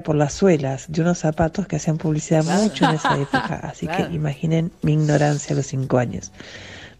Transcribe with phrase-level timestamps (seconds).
[0.00, 3.60] por las suelas de unos zapatos que hacían publicidad mucho en esa época.
[3.62, 6.32] Así que imaginen mi ignorancia a los cinco años.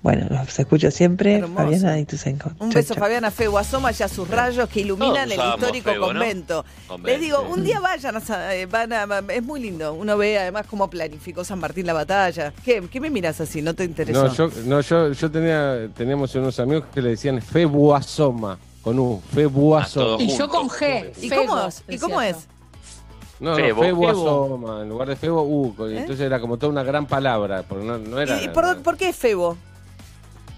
[0.03, 1.55] Bueno, los escucho siempre, Hermoso.
[1.63, 2.03] Fabiana y.
[2.03, 2.07] Un
[2.39, 3.03] Chau, beso, chau.
[3.03, 3.59] Fabiana Febo.
[3.59, 6.21] Asoma ya sus rayos que iluminan Todos el histórico Febo, ¿no?
[6.21, 6.65] convento.
[7.05, 9.93] Les digo, un día vayan, a, eh, van a- es muy lindo.
[9.93, 12.51] Uno ve además cómo planificó San Martín la batalla.
[12.65, 13.61] ¿Qué, qué me miras así?
[13.61, 14.25] ¿No te interesó?
[14.25, 19.21] No, yo, no, yo, yo tenía, teníamos unos amigos que le decían Febuasoma, con U,
[19.35, 20.15] Febuasoma.
[20.15, 21.13] Ah, todo Y yo con G.
[21.21, 22.37] ¿Y Febo, cómo, ¿y cómo es?
[23.41, 23.83] No, no, Febo.
[23.83, 25.75] Febuasoma, en lugar de Febo, U.
[25.89, 28.41] Entonces era como toda una gran palabra, porque no, no era...
[28.43, 29.57] ¿Y por, por qué es Febo?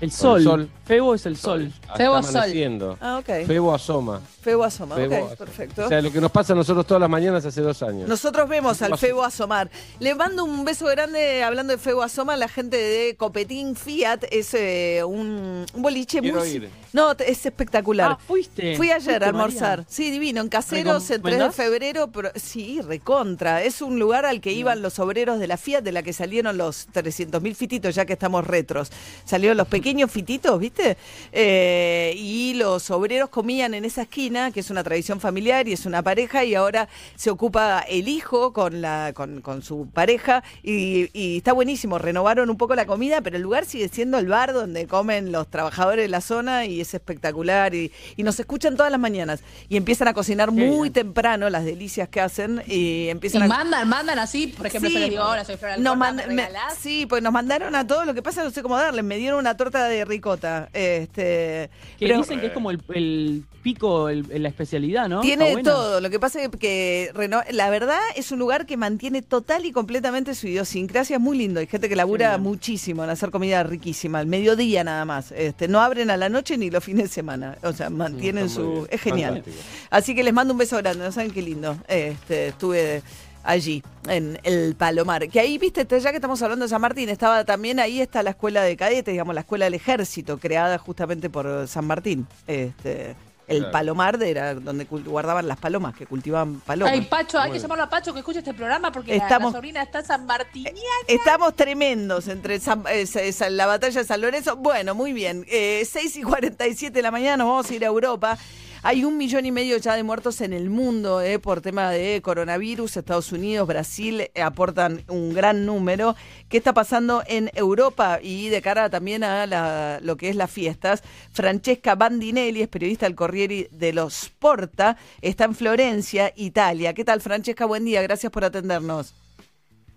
[0.00, 0.38] El sol.
[0.38, 0.68] el sol.
[0.84, 1.73] Febo es el sol.
[1.80, 2.37] Está Febo Sol.
[2.37, 2.98] amaneciendo.
[3.00, 3.46] Ah, ok.
[3.46, 4.20] Febo asoma.
[4.42, 4.96] Febo asoma.
[4.96, 5.84] Febo ok, perfecto.
[5.87, 8.09] O sea, lo que nos pasa a nosotros todas las mañanas hace dos años.
[8.09, 9.70] Nosotros vemos al Febo asomar.
[10.01, 12.37] Le mando un beso grande hablando de Febo asoma.
[12.37, 16.48] La gente de Copetín Fiat es eh, un, un boliche Quiero muy.
[16.48, 16.70] ir.
[16.92, 18.12] No, es espectacular.
[18.12, 18.77] Ah, fuiste.
[18.77, 19.78] Fui ayer Fuiste, a almorzar.
[19.78, 19.87] María.
[19.88, 20.41] Sí, divino.
[20.43, 22.09] En Caseros, el 3 de febrero.
[22.12, 23.62] Pero, sí, recontra.
[23.62, 26.59] Es un lugar al que iban los obreros de la Fiat, de la que salieron
[26.59, 28.90] los 300.000 fititos, ya que estamos retros.
[29.24, 30.96] Salieron los pequeños fititos, ¿viste?
[31.32, 35.87] Eh, y los obreros comían en esa esquina, que es una tradición familiar y es
[35.87, 40.43] una pareja, y ahora se ocupa el hijo con, la, con, con su pareja.
[40.63, 41.99] Y, y está buenísimo.
[41.99, 45.49] Renovaron un poco la comida, pero el lugar sigue siendo el bar donde comen los
[45.49, 47.75] trabajadores de la zona y es espectacular.
[47.75, 49.41] Y, y nos escuchan todas las mañanas.
[49.69, 52.63] Y empiezan a cocinar muy temprano las delicias que hacen.
[52.66, 53.47] Y Y empiezan a.
[53.49, 56.35] mandan, mandan así, por ejemplo, Sí, yo les digo, hola, soy Flora nos Alcorta, mand-
[56.35, 58.07] ¿me sí, pues nos mandaron a todos.
[58.07, 59.05] Lo que pasa no sé cómo darles.
[59.05, 60.69] Me dieron una torta de ricota.
[60.73, 65.20] Este, Que pero dicen que es como el, el pico, el- la especialidad, ¿no?
[65.20, 66.00] tiene todo.
[66.00, 69.72] Lo que pasa es que reno- la verdad es un lugar que mantiene total y
[69.72, 71.16] completamente su idiosincrasia.
[71.16, 71.60] Es muy lindo.
[71.60, 74.19] Hay gente que labura muchísimo en hacer comida riquísima.
[74.19, 75.32] Al mediodía nada más.
[75.32, 77.56] Este, no abren a la noche ni los fines de semana.
[77.62, 78.87] O sea, mantienen su.
[78.91, 79.42] Es genial.
[79.42, 79.64] Fantástico.
[79.91, 81.04] Así que les mando un beso grande.
[81.04, 81.76] No saben qué lindo.
[81.88, 83.03] Este, estuve
[83.44, 85.28] allí, en el Palomar.
[85.28, 88.31] Que ahí, viste, ya que estamos hablando de San Martín, estaba también ahí está la
[88.31, 92.26] escuela de cadetes, digamos, la escuela del ejército, creada justamente por San Martín.
[92.47, 93.16] Este,
[93.48, 93.72] el Claro.
[93.72, 96.92] Palomar de- era donde cul- guardaban las palomas, que cultivaban palomas.
[96.94, 99.58] Ay, Pacho, hay que llamarlo a Pacho que escuche este programa porque la- Estamos- la,
[99.58, 100.78] sobrina está San Martiniana.
[101.08, 104.56] Estamos tremendos entre San- eh, sa- sa- la batalla de San Lorenzo.
[104.56, 105.44] Bueno, muy bien.
[105.48, 108.38] Eh, 6 y 47 de la mañana nos vamos a ir a Europa.
[108.84, 112.20] Hay un millón y medio ya de muertos en el mundo eh, por tema de
[112.20, 112.97] coronavirus.
[112.97, 116.16] Estados Unidos, Brasil eh, aportan un gran número.
[116.48, 118.19] ¿Qué está pasando en Europa?
[118.21, 123.06] Y de cara también a la- lo que es las fiestas, Francesca Bandinelli es periodista
[123.06, 124.97] del Corriere de los Sporta.
[125.21, 126.92] Está en Florencia, Italia.
[126.92, 127.66] ¿Qué tal, Francesca?
[127.66, 128.03] Buen día.
[128.03, 129.15] Gracias por atendernos.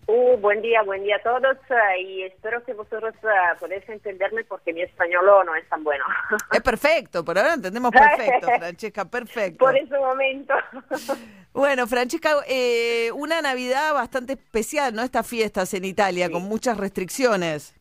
[0.08, 4.44] Uh, buen día, buen día a todos eh, y espero que vosotros eh, podáis entenderme
[4.44, 6.04] porque mi español no es tan bueno.
[6.52, 9.66] Es perfecto, por ahora entendemos perfecto, Francesca, perfecto.
[9.66, 10.54] Por ese momento.
[11.56, 15.04] Bueno, Francesca, eh, una Navidad bastante especial, ¿no?
[15.04, 17.74] Estas fiestas en Italia, con muchas restricciones.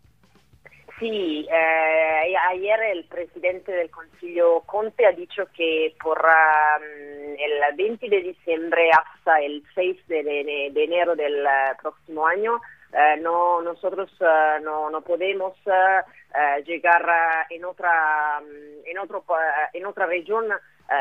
[0.98, 8.08] Sí, eh, ayer el presidente del Consiglio Conte ha dicho que por ah, el 20
[8.08, 12.60] de diciembre hasta el 6 de, de- enero del ah, próximo año
[12.92, 18.98] eh, no nosotros ah, no, no podemos ah, ah, llegar ah, en otra mm, en
[18.98, 19.24] otro
[19.72, 20.46] en otra región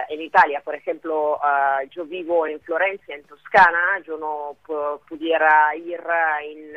[0.08, 1.38] en Italia, por ejemplo,
[1.92, 6.02] yo vivo en Florencia, en Toscana, yo no pu- pudiera ir
[6.42, 6.74] en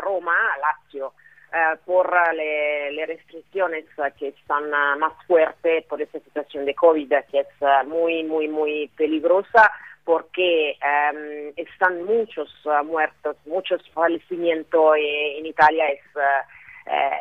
[0.00, 1.12] Roma, a Lazio,
[1.52, 3.84] eh, por le, le restricciones
[4.18, 8.88] que están más fuertes por esta situación de COVID que es eh, muy, muy, muy
[8.96, 9.70] peligrosa
[10.04, 15.86] porque eh, están muchos eh, muertos, muchos fallecimientos en Italia.
[15.88, 16.00] Es,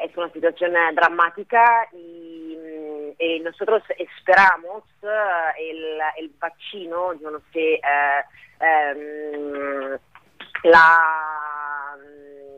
[0.10, 4.84] es una situación dramática y, mm, y nosotros esperamos
[5.58, 8.22] el, el vaccino, yo no sé, eh,
[8.62, 9.98] ehm,
[10.64, 11.57] la,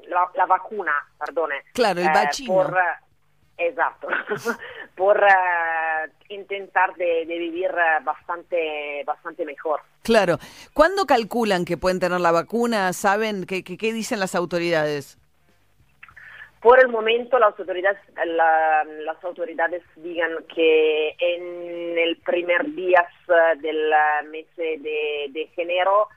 [0.09, 1.63] la, la vacuna, perdone.
[1.73, 2.53] Claro, el eh, vaccino.
[2.53, 3.05] por, eh,
[3.61, 4.07] Esatto,
[4.95, 9.81] por eh, intentar de, de vivir eh, bastante, bastante mejor.
[10.01, 10.37] Claro.
[10.73, 12.93] ¿Cuándo calculan que pueden tener la vacuna?
[12.93, 15.17] ¿Saben qué, qué, qué dicen las autoridades?
[16.61, 23.57] Por el momento las autoridades, la- las autoridades digan que en el primer día eh,
[23.59, 26.07] del eh, mes de, de enero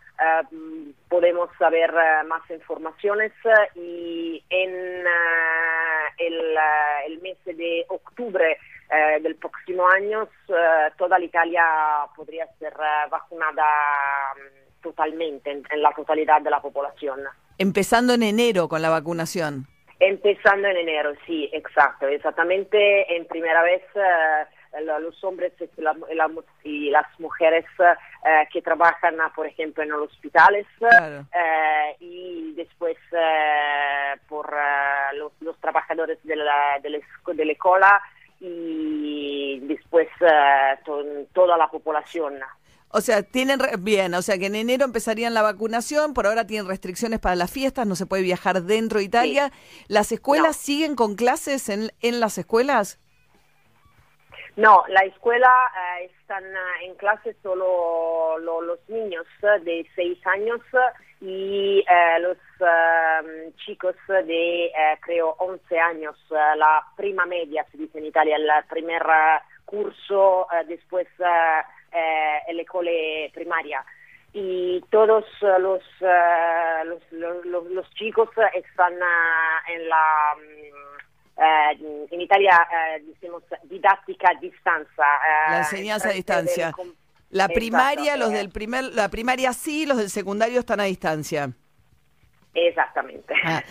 [0.51, 5.05] mm, podemos saber eh, más informaciones eh, y en
[6.19, 6.57] el,
[7.07, 8.59] el mes de octubre
[9.23, 10.29] del próximo año
[10.99, 11.65] toda la Italia
[12.15, 12.75] podría ser
[13.11, 13.65] vacunada
[14.37, 17.21] mm, totalmente, en- en la totalidad de la población.
[17.57, 19.67] Empezando en enero con la vacunación.
[19.99, 23.83] Empezando en enero, sí, exacto, exactamente en primera vez
[24.81, 25.53] los hombres
[26.65, 30.67] y, las mujeres eh, que trabajan, por ejemplo, en los hospitales
[32.01, 32.97] y después
[34.29, 34.55] por
[35.15, 38.03] los, trabajadores de la, de la, escuela
[38.41, 40.09] y después
[41.33, 42.41] toda la población.
[42.95, 46.69] O sea, tienen bien, o sea que en enero empezarían la vacunación, por ahora tienen
[46.69, 49.51] restricciones para las fiestas, no se puede viajar dentro de Italia.
[49.89, 52.99] ¿Las escuelas siguen con clases en, en las escuelas?
[54.57, 60.61] No, la escuela eh, están eh, en clase solo los niños de 6 años
[61.23, 62.37] y eh, los
[63.65, 64.71] chicos de,
[65.01, 69.03] creo, 11 años, la prima media, se dice en Italia, el primer
[69.65, 72.91] curso, después eh, la escuela
[73.33, 73.85] primaria.
[74.35, 75.83] Y todos los,
[76.85, 78.95] los, los, los, chicos están
[79.69, 80.35] en la
[81.37, 82.59] uh, en Italia
[83.07, 85.05] decimos didáctica a distancia
[85.49, 86.73] la enseñanza a distancia
[87.31, 91.53] la primaria los del primer la primaria sí los del secundario están a distancia
[92.55, 93.35] Exactamente.
[93.45, 93.63] Ah.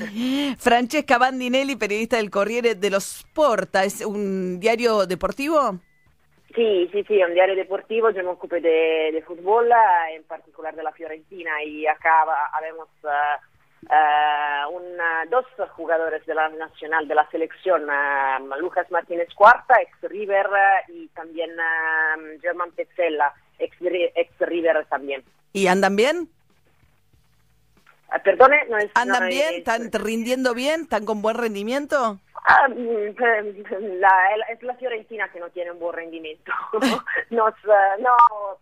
[0.58, 5.80] Francesca Bandinelli, periodista del Corriere de los Porta, ¿es un diario deportivo?
[6.56, 10.84] Sí, sí, sí, un diario deportivo, yo me ocupo de, fútbol, eh, en particular de
[10.84, 13.10] la Fiorentina, y acá habemos uh,
[13.92, 17.88] uh, dos jugadores de la nacional, de la selección,
[18.60, 20.48] Lucas Martínez Cuarta, ex River,
[20.88, 21.52] y también
[22.42, 25.24] German Pezzella, ex, ex River también.
[25.54, 26.30] ¿Y andan bien?
[28.24, 28.90] perdone, no es...
[28.94, 29.56] ¿Andan bien?
[29.56, 30.82] ¿Están rindiendo bien?
[30.82, 32.20] ¿Están con buen rendimiento?
[32.44, 34.10] Ah, mm, la,
[34.50, 36.52] es la Fiorentina que no tiene un buen rendimiento.
[37.30, 38.16] Nos, uh, no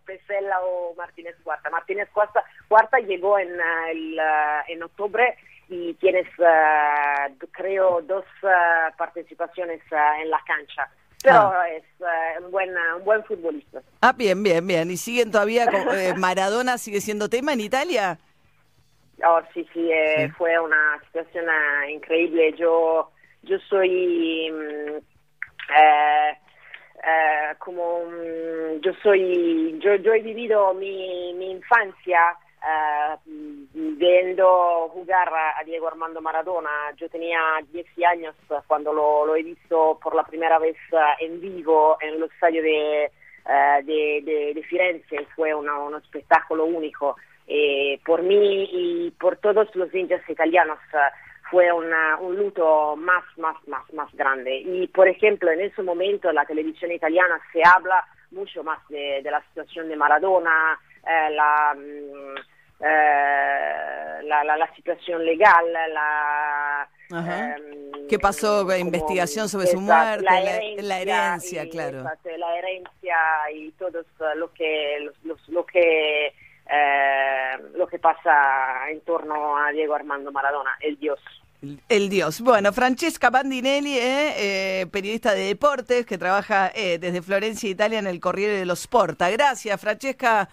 [0.04, 1.70] Pesella o Martínez Cuarta.
[1.70, 5.36] Martínez Cuarta, Cuarta llegó en, uh, el, uh, en octubre
[5.68, 6.26] y tienes,
[7.52, 8.24] creo, dos
[8.98, 9.80] participaciones
[10.20, 10.90] en la cancha.
[11.22, 11.68] Pero ah.
[11.68, 11.84] es
[12.42, 13.82] un, buen, un buen futbolista.
[14.00, 14.90] Ah, bien, bien, bien.
[14.90, 18.18] ¿Y siguen todavía, con, eh, Maradona sigue siendo tema en Italia?
[19.24, 21.44] Oh, sí, sí, eh, fue una situación
[21.90, 22.54] increíble.
[22.58, 23.10] Yo
[23.42, 24.96] yo soy mm,
[25.76, 26.38] eh,
[27.02, 35.30] eh, como mm, yo soy yo, yo he vivido mi, mi infancia eh, viendo jugar
[35.32, 36.92] a, Diego Armando Maradona.
[36.96, 37.40] Yo tenía
[37.72, 38.34] 10 años
[38.66, 40.76] cuando lo, lo, he visto por la primera vez
[41.20, 43.10] en vivo en el estadio de,
[43.84, 45.26] de, de, Firenze.
[45.34, 47.16] Fue un espectáculo único
[48.04, 50.78] por mí y por todos los hinchas italianos
[51.50, 54.56] fue un luto más, más, más, más grande.
[54.58, 59.42] Y, por ejemplo, en ese momento la televisión italiana se habla mucho más de, la
[59.48, 62.36] situación de Maradona, eh, mm,
[62.84, 66.88] eh, la, la, situación legal, la...
[67.10, 68.62] Em, ¿Qué pasó?
[68.62, 70.24] Como, investigación sobre su muerte,
[70.80, 72.04] la herencia, claro.
[72.04, 73.16] la herencia
[73.52, 74.04] y todo
[74.36, 75.10] lo que,
[75.48, 76.32] lo que
[76.72, 81.18] eh, lo que pasa en torno a Diego Armando Maradona, el dios.
[81.88, 82.40] El dios.
[82.40, 88.18] Bueno, Francesca Bandinelli, eh, eh, periodista de deportes que trabaja desde Florencia, Italia, en el
[88.20, 89.28] Corriere de los Porta.
[89.30, 90.48] Gracias, Francesca.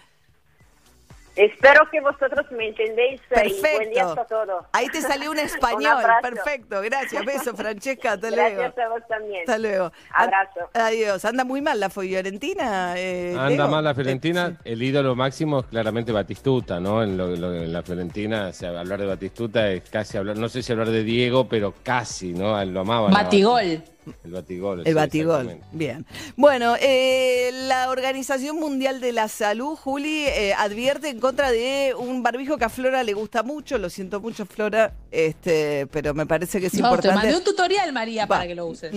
[1.38, 3.68] Espero que vosotros me entendéis Perfecto.
[3.68, 4.64] y buen día a todos.
[4.72, 6.02] Ahí te salió un español.
[6.20, 7.24] Perfecto, gracias.
[7.24, 8.14] Beso, Francesca.
[8.14, 8.56] Hasta luego.
[8.56, 9.40] Gracias a vos también.
[9.42, 9.92] Hasta luego.
[10.12, 10.60] Abrazo.
[10.74, 11.24] Adiós.
[11.24, 12.94] Anda muy mal la Fiorentina.
[12.96, 14.58] Eh, Anda mal la Fiorentina.
[14.64, 17.04] El ídolo máximo es claramente Batistuta, ¿no?
[17.04, 21.48] En, la Fiorentina, hablar de Batistuta es casi hablar, no sé si hablar de Diego,
[21.48, 22.64] pero casi, ¿no?
[22.64, 23.10] Lo amaba.
[23.10, 23.80] Batigol.
[24.24, 24.86] El batigol.
[24.86, 25.60] El batigol.
[25.72, 26.06] Bien.
[26.36, 32.22] Bueno, eh, la Organización Mundial de la Salud, Juli, eh, advierte en contra de un
[32.22, 33.78] barbijo que a Flora le gusta mucho.
[33.78, 37.08] Lo siento mucho, Flora, este, pero me parece que es importante.
[37.08, 38.92] Te mandé un tutorial, María, para que lo uses.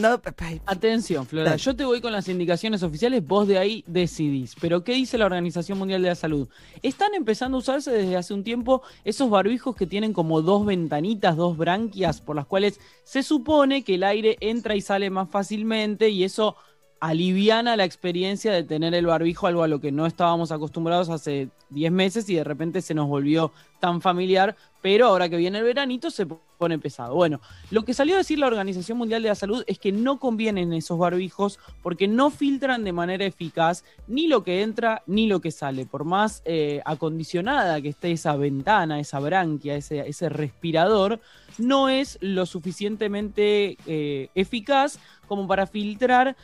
[0.66, 1.56] Atención, Flora.
[1.56, 4.56] Yo te voy con las indicaciones oficiales, vos de ahí decidís.
[4.60, 6.48] Pero, ¿qué dice la Organización Mundial de la Salud?
[6.82, 11.36] Están empezando a usarse desde hace un tiempo esos barbijos que tienen como dos ventanitas,
[11.36, 16.10] dos branquias, por las cuales se supone que el aire entra y sale más fácilmente
[16.10, 16.56] y eso
[17.02, 21.50] aliviana la experiencia de tener el barbijo, algo a lo que no estábamos acostumbrados hace
[21.72, 25.64] 10 meses y de repente se nos volvió tan familiar, pero ahora que viene el
[25.64, 27.16] veranito se pone pesado.
[27.16, 27.42] Bueno,
[27.72, 30.74] lo que salió a decir la Organización Mundial de la Salud es que no convienen
[30.74, 35.50] esos barbijos porque no filtran de manera eficaz ni lo que entra ni lo que
[35.50, 35.88] sale.
[35.88, 41.20] Por más eh, acondicionada que esté esa ventana, esa branquia, ese, respirador,
[41.58, 46.36] no es lo suficientemente eh, eficaz como para filtrar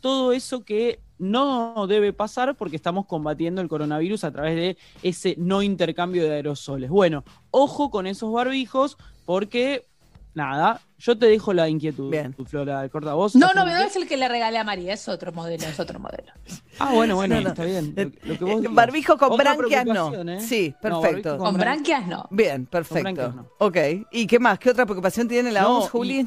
[0.00, 5.34] todo eso que no debe pasar porque estamos combatiendo el coronavirus a través de ese
[5.38, 6.88] no intercambio de aerosoles.
[6.90, 9.84] Bueno, ojo con esos barbijos porque
[10.32, 12.34] nada, yo te dejo la inquietud, Bien.
[12.46, 13.34] Flora, corta vos.
[13.34, 15.98] No, no, no es el que le regalé a María, es otro modelo, es otro
[15.98, 16.32] modelo.
[16.82, 17.48] Ah, bueno, bueno, No, no.
[17.50, 17.92] está bien.
[17.94, 18.74] Lo, lo que vos digas.
[18.74, 20.14] barbijo con Otra branquias no.
[20.32, 20.40] ¿eh?
[20.40, 21.36] Sí, perfecto.
[21.36, 22.26] Con bran- branquias no.
[22.30, 23.02] Bien, perfecto.
[23.02, 23.46] branquias no.
[23.58, 23.76] Ok.
[24.12, 24.58] ¿Y qué más?
[24.58, 26.26] ¿Qué otra preocupación tiene la No, OMS, Juli?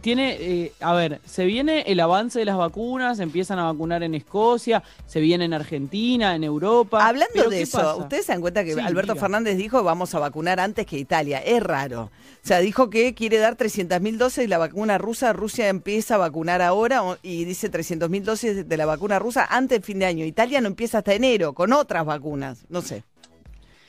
[0.00, 4.14] Tiene, eh, a ver, se viene el avance de las vacunas, empiezan a vacunar en
[4.14, 7.06] Escocia, se viene en Argentina, en Europa.
[7.06, 7.96] Hablando de ¿qué eso, pasa?
[7.96, 9.20] ustedes se dan cuenta que Sí, Alberto diga.
[9.24, 11.38] Fernández dijo vamos a vacunar antes que Italia.
[11.38, 12.04] Es raro.
[12.04, 15.32] O sea, dijo que quiere dar 300.000 dosis de la vacuna rusa.
[15.32, 19.84] Rusia empieza a vacunar ahora y dice 300.000 dosis de la vacuna rusa antes del
[19.84, 20.24] fin de año.
[20.24, 22.64] Italia no empieza hasta enero con otras vacunas.
[22.68, 23.04] No sé.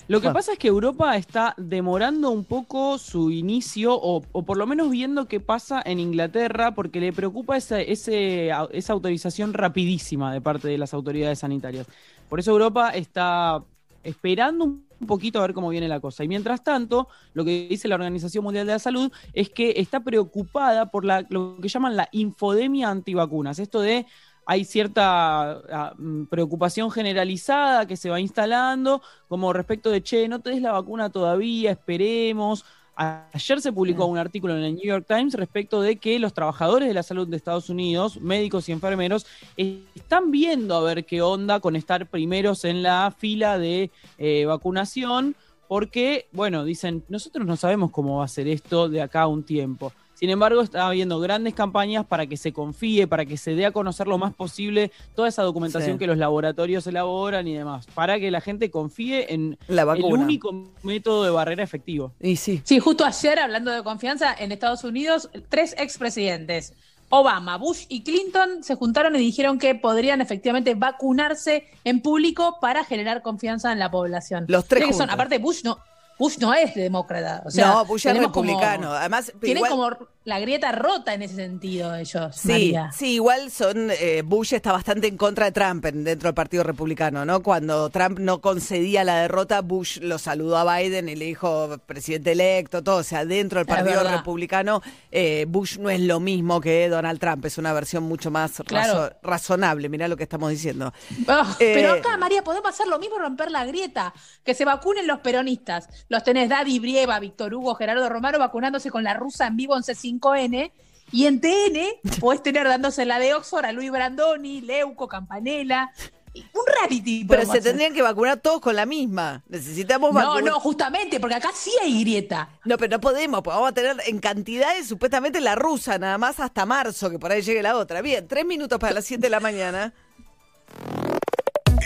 [0.08, 4.58] Lo que pasa es que Europa está demorando un poco su inicio, o, o por
[4.58, 10.34] lo menos viendo qué pasa en Inglaterra, porque le preocupa esa, ese, esa autorización rapidísima
[10.34, 11.88] de parte de las autoridades sanitarias.
[12.30, 13.64] Por eso Europa está
[14.04, 16.24] esperando un poquito a ver cómo viene la cosa.
[16.24, 20.02] Y mientras tanto, lo que dice la Organización Mundial de la Salud es que está
[20.02, 23.60] preocupada por la, lo que llaman la infodemia antivacunas.
[23.60, 24.06] Esto de
[24.46, 30.40] hay cierta ah, mm, preocupación generalizada que se va instalando, como respecto de, che, no
[30.42, 32.66] te des la vacuna todavía, esperemos.
[32.96, 36.88] Ayer se publicó un artículo en el New York Times respecto de que los trabajadores
[36.88, 39.26] de la salud de Estados Unidos, médicos y enfermeros,
[39.58, 44.46] eh, están viendo a ver qué onda con estar primeros en la fila de eh,
[44.46, 45.36] vacunación,
[45.68, 49.42] porque, bueno, dicen, nosotros no sabemos cómo va a ser esto de acá a un
[49.42, 49.92] tiempo.
[50.24, 53.72] Sin embargo, está habiendo grandes campañas para que se confíe, para que se dé a
[53.72, 56.00] conocer lo más posible toda esa documentación Sí.
[56.00, 60.72] que los laboratorios elaboran y demás, para que la gente confíe en La el único
[60.82, 62.14] método de barrera efectivo.
[62.22, 62.62] Y sí.
[62.64, 66.72] Sí, justo ayer, hablando de confianza, en Estados Unidos, tres expresidentes,
[67.10, 72.86] Obama, Bush y Clinton, se juntaron y dijeron que podrían efectivamente vacunarse en público para
[72.86, 74.46] generar confianza en la población.
[74.48, 75.14] Los tres que son- juntos.
[75.16, 75.80] aparte, Bush no,
[76.20, 77.42] Bush no es demócrata.
[77.46, 78.92] O sea, no, Bush es como- republicano.
[78.94, 82.92] Además, tienen igual- como la grieta rota en ese sentido ellos, Sí, María.
[82.94, 86.64] sí, igual son eh, Bush está bastante en contra de Trump en- dentro del Partido
[86.64, 87.44] Republicano, ¿no?
[87.44, 92.32] Cuando Trump no concedía la derrota, Bush lo saludó a Biden y le dijo presidente
[92.32, 92.98] electo, todo.
[92.98, 94.04] O sea, dentro del Partido.
[94.04, 98.60] Republicano, eh, Bush no es lo mismo que Donald Trump, es una versión mucho más
[98.60, 99.90] razo- razonable.
[99.90, 100.94] Mirá lo que estamos diciendo.
[101.28, 104.14] Ah, Eh, pero acá, María, podemos hacer lo mismo, romper la grieta.
[104.44, 105.88] Que se vacunen los peronistas.
[106.10, 109.84] Los tenés Daddy Brieva, Víctor Hugo, Gerardo Romero vacunándose con la rusa en vivo en
[110.20, 110.72] C5N.
[111.12, 111.80] Y en TN
[112.20, 115.92] podés tener dándose la de Oxford a Luis Brandoni, Leuco, Campanella.
[116.36, 117.26] Un reality.
[117.26, 117.62] Pero se hacer.
[117.64, 119.44] tendrían que vacunar todos con la misma.
[119.48, 120.44] Necesitamos No, vacunar.
[120.44, 122.50] no, justamente, porque acá sí hay grieta.
[122.66, 126.40] No, pero no podemos, pues vamos a tener en cantidades supuestamente la rusa, nada más
[126.40, 128.02] hasta marzo, que por ahí llegue la otra.
[128.02, 129.94] Bien, tres minutos para las 7 de la mañana.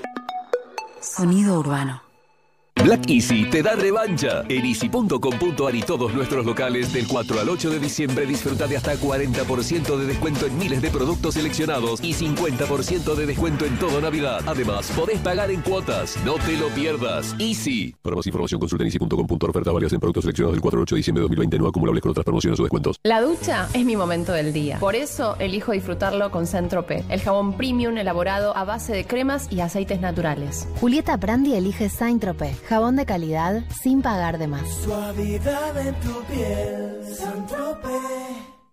[1.04, 2.03] Sonido urbano.
[2.84, 4.44] Black Easy te da revancha.
[4.46, 8.94] En easy.com.ar y todos nuestros locales del 4 al 8 de diciembre disfruta de hasta
[8.94, 14.42] 40% de descuento en miles de productos seleccionados y 50% de descuento en todo Navidad.
[14.46, 16.18] Además, podés pagar en cuotas.
[16.26, 17.34] No te lo pierdas.
[17.38, 17.94] Easy.
[18.02, 20.94] Para más información consulta en easy.com.ar oferta varias en productos seleccionados del 4 al 8
[20.94, 23.00] de diciembre de 2020 no acumulables con otras promociones o descuentos.
[23.02, 24.78] La ducha es mi momento del día.
[24.78, 29.60] Por eso elijo disfrutarlo con Centrope, el jabón premium elaborado a base de cremas y
[29.60, 30.68] aceites naturales.
[30.82, 34.68] Julieta Prandi elige Saint Tropez, jabón de calidad sin pagar de más.
[34.68, 37.00] Suavidad en tu piel,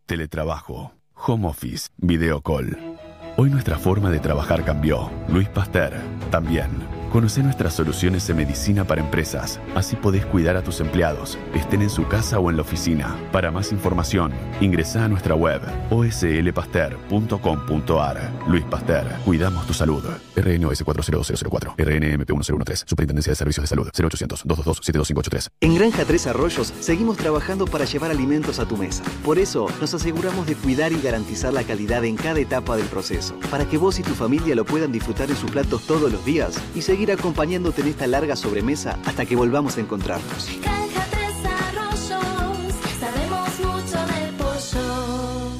[0.07, 2.97] Teletrabajo, home office, video call.
[3.37, 5.11] Hoy nuestra forma de trabajar cambió.
[5.29, 5.93] Luis Pasteur,
[6.31, 7.00] también.
[7.11, 9.59] Conoce nuestras soluciones en medicina para empresas.
[9.75, 13.19] Así podés cuidar a tus empleados, estén en su casa o en la oficina.
[13.33, 18.31] Para más información, ingresa a nuestra web oslpaster.com.ar.
[18.47, 20.01] Luis Pasteur, cuidamos tu salud.
[20.37, 25.49] RNOS 40004, RNMP 1013, Superintendencia de Servicios de Salud, 0800 222 7583.
[25.59, 29.03] En Granja Tres Arroyos seguimos trabajando para llevar alimentos a tu mesa.
[29.25, 33.37] Por eso nos aseguramos de cuidar y garantizar la calidad en cada etapa del proceso,
[33.49, 36.57] para que vos y tu familia lo puedan disfrutar en sus platos todos los días
[36.73, 40.49] y seguir acompañándote en esta larga sobremesa hasta que volvamos a encontrarnos.
[40.61, 45.51] Granja Tres Arroyos, sabemos mucho del pollo.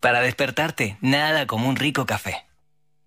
[0.00, 2.46] Para despertarte, nada como un rico café.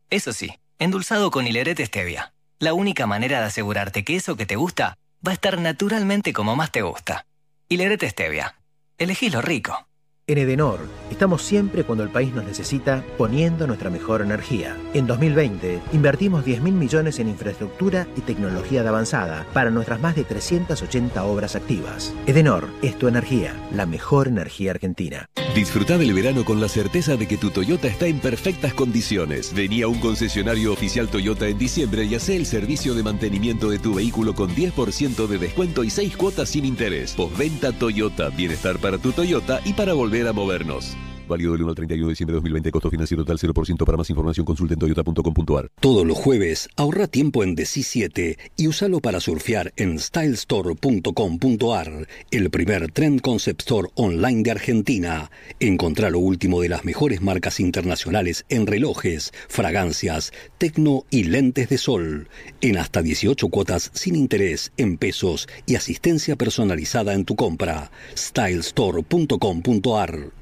[0.09, 2.33] Eso sí, endulzado con hilerete stevia.
[2.59, 6.55] La única manera de asegurarte que eso que te gusta va a estar naturalmente como
[6.55, 7.25] más te gusta.
[7.67, 8.55] Hilerete stevia.
[8.97, 9.86] Elegí lo rico.
[10.29, 14.75] En Edenor, estamos siempre cuando el país nos necesita poniendo nuestra mejor energía.
[14.93, 20.17] En 2020, invertimos 10 mil millones en infraestructura y tecnología de avanzada para nuestras más
[20.17, 22.13] de 380 obras activas.
[22.25, 25.29] Edenor es tu energía, la mejor energía argentina.
[25.55, 29.53] Disfruta del verano con la certeza de que tu Toyota está en perfectas condiciones.
[29.55, 33.79] Vení a un concesionario oficial Toyota en diciembre y hace el servicio de mantenimiento de
[33.79, 37.13] tu vehículo con 10% de descuento y 6 cuotas sin interés.
[37.13, 40.97] Postventa Toyota, bienestar para tu Toyota y para volver a movernos.
[41.27, 43.85] Válido del 1 al 31 de diciembre de 2020, costo financiero total 0%.
[43.85, 45.69] Para más información consulte en toyota.com.ar.
[45.79, 52.49] Todos los jueves ahorra tiempo en Deci 7 y úsalo para surfear en stylestore.com.ar, el
[52.49, 55.31] primer trend concept store online de Argentina.
[55.59, 61.77] Encontrá lo último de las mejores marcas internacionales en relojes, fragancias, tecno y lentes de
[61.77, 62.29] sol.
[62.61, 67.91] En hasta 18 cuotas sin interés en pesos y asistencia personalizada en tu compra.
[68.15, 70.36] stylestore.com.ar.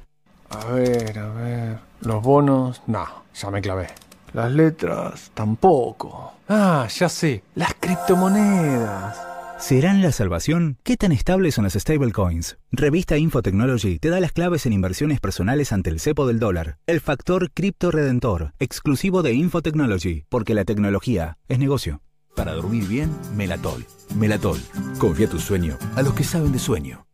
[0.50, 1.78] A ver, a ver.
[2.00, 3.88] Los bonos, no, ya me clavé.
[4.32, 6.34] Las letras, tampoco.
[6.48, 9.18] Ah, ya sé, las criptomonedas.
[9.58, 10.76] ¿Serán la salvación?
[10.82, 12.58] ¿Qué tan estables son las stablecoins?
[12.70, 16.76] Revista Infotechnology te da las claves en inversiones personales ante el cepo del dólar.
[16.86, 22.02] El factor cripto redentor, exclusivo de Infotechnology, porque la tecnología es negocio.
[22.34, 23.86] Para dormir bien, Melatol.
[24.14, 24.60] Melatol.
[24.98, 27.06] Confía tu sueño a los que saben de sueño.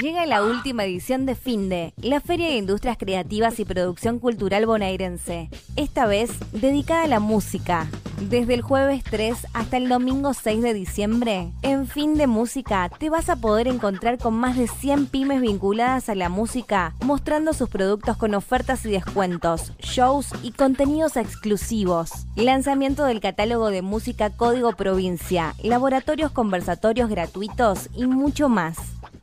[0.00, 5.50] Llega la última edición de FINDE, la Feria de Industrias Creativas y Producción Cultural Bonaerense,
[5.76, 7.88] esta vez dedicada a la música.
[8.28, 13.28] Desde el jueves 3 hasta el domingo 6 de diciembre, en Finde Música te vas
[13.28, 18.16] a poder encontrar con más de 100 pymes vinculadas a la música, mostrando sus productos
[18.16, 22.10] con ofertas y descuentos, shows y contenidos exclusivos.
[22.36, 28.78] Lanzamiento del catálogo de música Código Provincia, laboratorios conversatorios gratuitos y mucho más.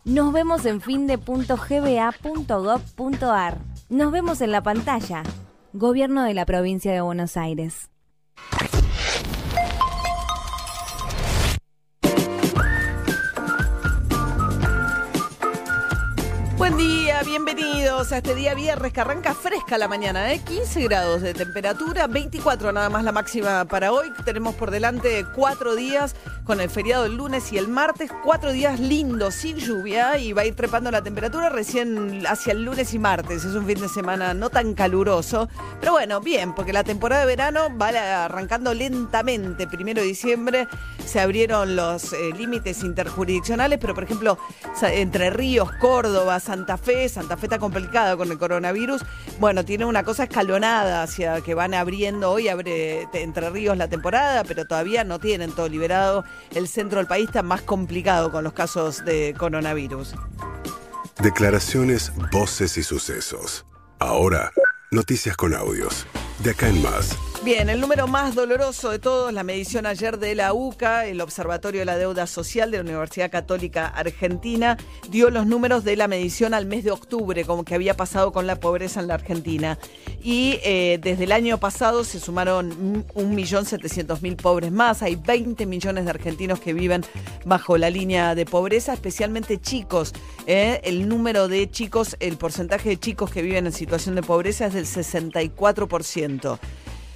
[0.09, 3.57] Nos vemos en finde.gba.gov.ar.
[3.89, 5.21] Nos vemos en la pantalla.
[5.73, 7.91] Gobierno de la Provincia de Buenos Aires.
[16.57, 20.39] Buen día, bienvenidos a este día viernes que arranca fresca la mañana, ¿eh?
[20.39, 24.07] 15 grados de temperatura, 24 nada más la máxima para hoy.
[24.23, 28.79] Tenemos por delante cuatro días con el feriado el lunes y el martes, cuatro días
[28.79, 32.99] lindos, sin lluvia y va a ir trepando la temperatura recién hacia el lunes y
[32.99, 33.43] martes.
[33.43, 35.49] Es un fin de semana no tan caluroso,
[35.81, 39.67] pero bueno, bien, porque la temporada de verano va arrancando lentamente.
[39.67, 40.67] Primero de diciembre
[41.05, 44.37] se abrieron los eh, límites interjurisdiccionales, pero por ejemplo,
[44.81, 49.03] entre Ríos, Córdoba, Santa Fe, Santa Fe está complicada con el coronavirus.
[49.39, 54.43] Bueno, tiene una cosa escalonada hacia que van abriendo hoy, abre Entre Ríos la temporada,
[54.43, 56.23] pero todavía no tienen todo liberado.
[56.53, 60.15] El centro del país está más complicado con los casos de coronavirus.
[61.21, 63.65] Declaraciones, voces y sucesos.
[63.99, 64.51] Ahora,
[64.91, 66.05] noticias con audios.
[66.43, 67.17] De acá en más.
[67.41, 71.79] Bien, el número más doloroso de todos, la medición ayer de la UCA, el Observatorio
[71.79, 74.75] de la Deuda Social de la Universidad Católica Argentina,
[75.09, 78.45] dio los números de la medición al mes de octubre, como que había pasado con
[78.45, 79.79] la pobreza en la Argentina.
[80.21, 86.09] Y eh, desde el año pasado se sumaron 1.700.000 pobres más, hay 20 millones de
[86.09, 87.05] argentinos que viven
[87.45, 90.13] bajo la línea de pobreza, especialmente chicos.
[90.45, 90.81] ¿eh?
[90.83, 94.73] El número de chicos, el porcentaje de chicos que viven en situación de pobreza es
[94.73, 96.59] del 64%.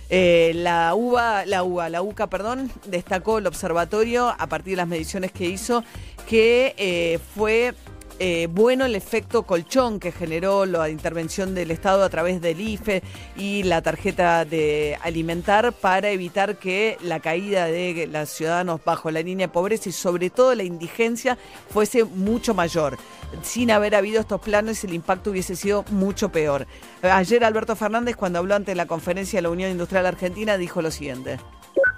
[0.10, 4.88] Eh, la UBA, la UBA, la UCA, perdón, destacó el observatorio a partir de las
[4.88, 5.84] mediciones que hizo
[6.28, 7.74] que eh, fue
[8.20, 13.02] eh, bueno el efecto colchón que generó la intervención del Estado a través del IFE
[13.36, 19.22] y la tarjeta de alimentar para evitar que la caída de los ciudadanos bajo la
[19.22, 21.38] línea de pobreza y sobre todo la indigencia
[21.70, 22.98] fuese mucho mayor.
[23.42, 26.68] Sin haber habido estos planes el impacto hubiese sido mucho peor.
[27.02, 30.92] Ayer Alberto Fernández cuando habló ante la conferencia de la Unión Industrial Argentina dijo lo
[30.92, 31.40] siguiente.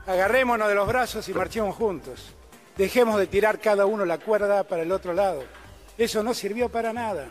[0.07, 2.33] Agarrémonos de los brazos y marchemos juntos.
[2.77, 5.43] Dejemos de tirar cada uno la cuerda para el otro lado.
[5.97, 7.27] Eso no sirvió para nada.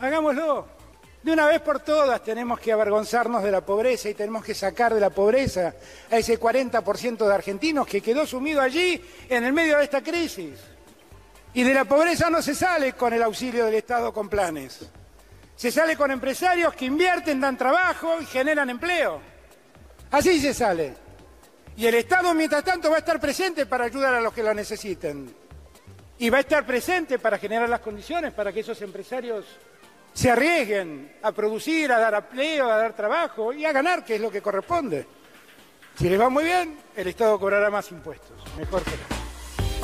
[0.00, 0.78] Hagámoslo.
[1.22, 4.94] De una vez por todas tenemos que avergonzarnos de la pobreza y tenemos que sacar
[4.94, 5.74] de la pobreza
[6.10, 10.54] a ese 40% de argentinos que quedó sumido allí en el medio de esta crisis.
[11.54, 14.78] Y de la pobreza no se sale con el auxilio del Estado con planes.
[15.56, 19.20] Se sale con empresarios que invierten, dan trabajo y generan empleo.
[20.12, 20.94] Así se sale.
[21.76, 24.54] Y el Estado, mientras tanto, va a estar presente para ayudar a los que lo
[24.54, 25.34] necesiten.
[26.18, 29.44] Y va a estar presente para generar las condiciones para que esos empresarios
[30.12, 34.20] se arriesguen a producir, a dar empleo, a dar trabajo y a ganar, que es
[34.20, 35.06] lo que corresponde.
[35.96, 38.36] Si les va muy bien, el Estado cobrará más impuestos.
[38.56, 39.27] Mejor que nada.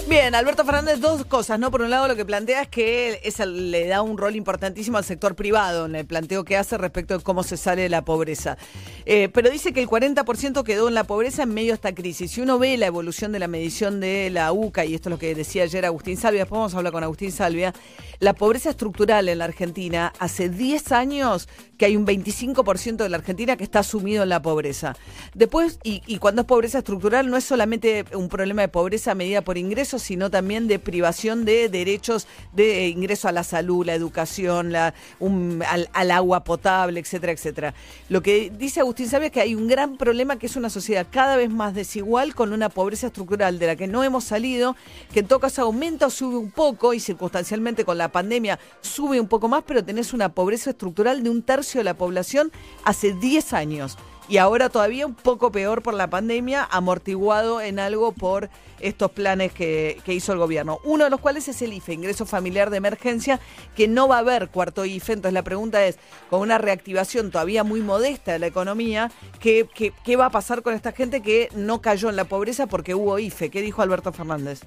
[0.06, 1.70] Bien, Alberto Fernández, dos cosas, ¿no?
[1.70, 5.04] Por un lado, lo que plantea es que esa le da un rol importantísimo al
[5.04, 8.58] sector privado en el planteo que hace respecto de cómo se sale de la pobreza.
[9.06, 12.32] Eh, pero dice que el 40% quedó en la pobreza en medio de esta crisis.
[12.32, 15.18] Si uno ve la evolución de la medición de la UCA, y esto es lo
[15.18, 17.72] que decía ayer Agustín Salvia, después vamos a hablar con Agustín Salvia,
[18.18, 23.16] la pobreza estructural en la Argentina hace 10 años que hay un 25% de la
[23.16, 24.96] Argentina que está sumido en la pobreza.
[25.34, 29.58] Después, y, cuando es pobreza estructural, no es solamente un problema de pobreza medida por
[29.58, 36.10] ingresos, sino también de privación de derechos de ingreso a la salud, la educación, al
[36.10, 37.74] agua potable, etcétera, etcétera.
[38.08, 41.06] Lo que dice Agustín Sabia es que hay un gran problema que es una sociedad
[41.10, 44.76] cada vez más desigual con una pobreza estructural de la que no hemos salido,
[45.12, 49.20] que en todo caso aumenta o sube un poco y circunstancialmente con la pandemia sube
[49.20, 52.52] un poco más, pero tenés una pobreza estructural de un tercio de la población
[52.84, 53.96] hace 10 años.
[54.26, 58.48] Y ahora todavía un poco peor por la pandemia, amortiguado en algo por
[58.80, 60.78] estos planes que, que hizo el gobierno.
[60.82, 63.38] Uno de los cuales es el IFE, Ingreso Familiar de Emergencia,
[63.76, 65.12] que no va a haber cuarto IFE.
[65.12, 65.98] Entonces la pregunta es,
[66.30, 70.62] con una reactivación todavía muy modesta de la economía, ¿qué, qué, qué va a pasar
[70.62, 73.50] con esta gente que no cayó en la pobreza porque hubo IFE?
[73.50, 74.62] ¿Qué dijo Alberto Fernández?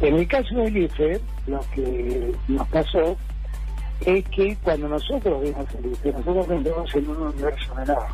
[0.00, 3.16] En el caso del IFE, lo que nos pasó
[4.04, 8.06] es que cuando nosotros vimos el IFE, nosotros vendemos en un universo menor.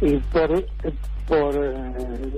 [0.00, 0.64] Y por,
[1.26, 2.30] por eh,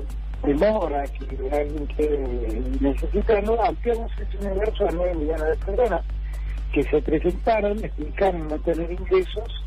[0.44, 6.02] demora que alguien que necesita, no ampliamos ese universo a 9 millones de personas
[6.72, 9.64] que se presentaron, explicaron no tener ingresos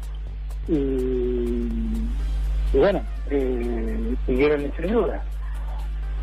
[0.68, 1.68] y,
[2.74, 5.24] bueno, eh, pidieron ayuda.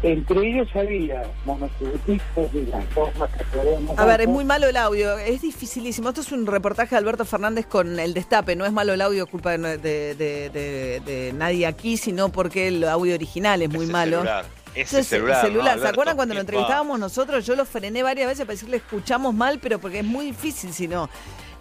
[0.03, 4.77] Entre ellos había monotributistas y las formas que podemos A ver, es muy malo el
[4.77, 6.09] audio, es dificilísimo.
[6.11, 8.55] Esto es un reportaje de Alberto Fernández con el destape.
[8.55, 12.69] No es malo el audio, culpa de, de- de- de- de nadie aquí, sino porque
[12.69, 14.19] el audio original es muy malo.
[14.19, 14.45] celular.
[14.75, 15.89] Ese Ese celular, ¿no, ¿Se Alberto?
[15.89, 17.45] acuerdan cuando lo entrevistábamos nosotros?
[17.45, 20.87] Yo lo frené varias veces para decirle escuchamos mal, pero porque es muy difícil si
[20.87, 21.11] no.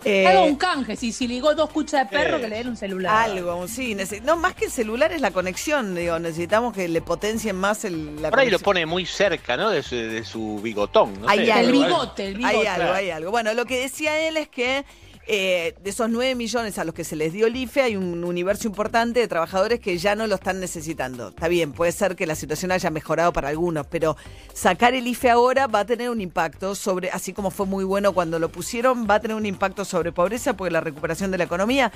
[0.05, 2.69] Eh, Haga un canje, si, si ligó dos cuchas de perro, Eh, que le den
[2.69, 3.29] un celular.
[3.29, 3.95] Algo, sí.
[4.23, 6.19] No, más que el celular es la conexión, digo.
[6.19, 9.69] Necesitamos que le potencien más el, la Por ahí lo pone muy cerca, ¿no?
[9.69, 11.19] De su, de su bigotón.
[11.21, 12.38] No hay sé, algo, algo, ¿eh?
[12.43, 13.31] Hay algo, hay algo.
[13.31, 14.86] Bueno, lo que decía él es que
[15.29, 18.23] eh, de esos 9 millones a los que se les dio el IFE hay un
[18.23, 21.29] universo importante de trabajadores que ya no lo están necesitando.
[21.29, 24.15] Está bien, puede ser que la situación haya mejorado para algunos, pero
[24.53, 28.13] sacar el IFE ahora va a tener un impacto sobre, así como fue muy bueno
[28.13, 31.43] cuando lo pusieron, va a tener un impacto sobre pobreza porque la recuperación de la
[31.43, 31.91] economía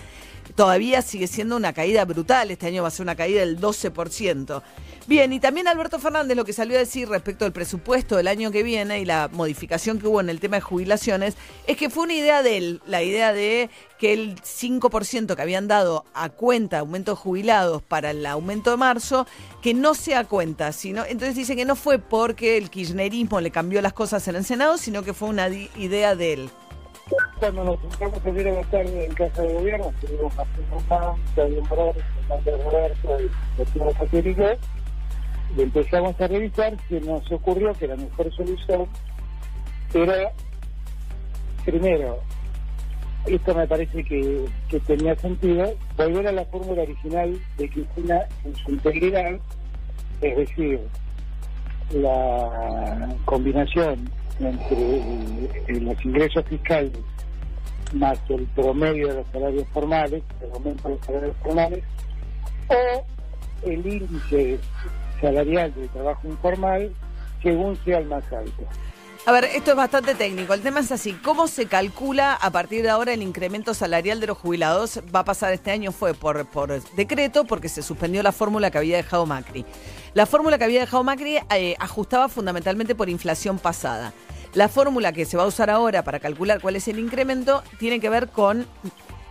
[0.55, 2.51] todavía sigue siendo una caída brutal.
[2.51, 4.61] Este año va a ser una caída del 12%.
[5.07, 8.51] Bien, y también Alberto Fernández lo que salió a decir respecto al presupuesto del año
[8.51, 11.35] que viene y la modificación que hubo en el tema de jubilaciones
[11.67, 15.67] es que fue una idea de él, la idea de que el 5% que habían
[15.67, 19.27] dado a cuenta de aumento de jubilados para el aumento de marzo,
[19.61, 23.81] que no sea cuenta, sino entonces dice que no fue porque el kirchnerismo le cambió
[23.81, 26.49] las cosas en el Senado, sino que fue una idea de él.
[27.39, 32.03] Cuando nos sentamos ayer a tarde en casa de gobierno, estuvimos haciendo un Claudio Morales,
[32.27, 34.43] Fernando Roberto y Doctora Satérico,
[35.57, 38.87] y empezamos a revisar, se nos ocurrió que la mejor solución
[39.93, 40.31] era,
[41.65, 42.19] primero,
[43.25, 44.47] esto me parece que,
[44.87, 49.39] tenía sentido, volver a la fórmula original de Cristina en su integridad,
[50.21, 50.79] es decir,
[51.93, 56.97] la combinación entre los ingresos fiscales
[57.93, 61.83] más el promedio de los salarios formales, el aumento de los salarios formales,
[62.69, 64.59] o el índice
[65.19, 66.91] salarial de trabajo informal
[67.43, 68.63] según sea el más alto.
[69.23, 70.55] A ver, esto es bastante técnico.
[70.55, 71.13] El tema es así.
[71.13, 74.99] ¿Cómo se calcula a partir de ahora el incremento salarial de los jubilados?
[75.15, 78.79] Va a pasar este año fue por, por decreto porque se suspendió la fórmula que
[78.79, 79.63] había dejado Macri.
[80.15, 84.11] La fórmula que había dejado Macri eh, ajustaba fundamentalmente por inflación pasada.
[84.55, 87.99] La fórmula que se va a usar ahora para calcular cuál es el incremento tiene
[87.99, 88.65] que ver con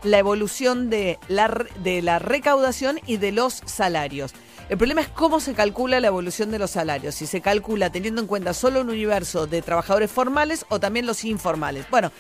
[0.05, 4.35] la evolución de la, de la recaudación y de los salarios.
[4.71, 7.17] El problema es cómo se calcula la evolución de los salarios.
[7.17, 11.25] Si se calcula teniendo en cuenta solo un universo de trabajadores formales o también los
[11.25, 11.91] informales.
[11.91, 12.13] Bueno,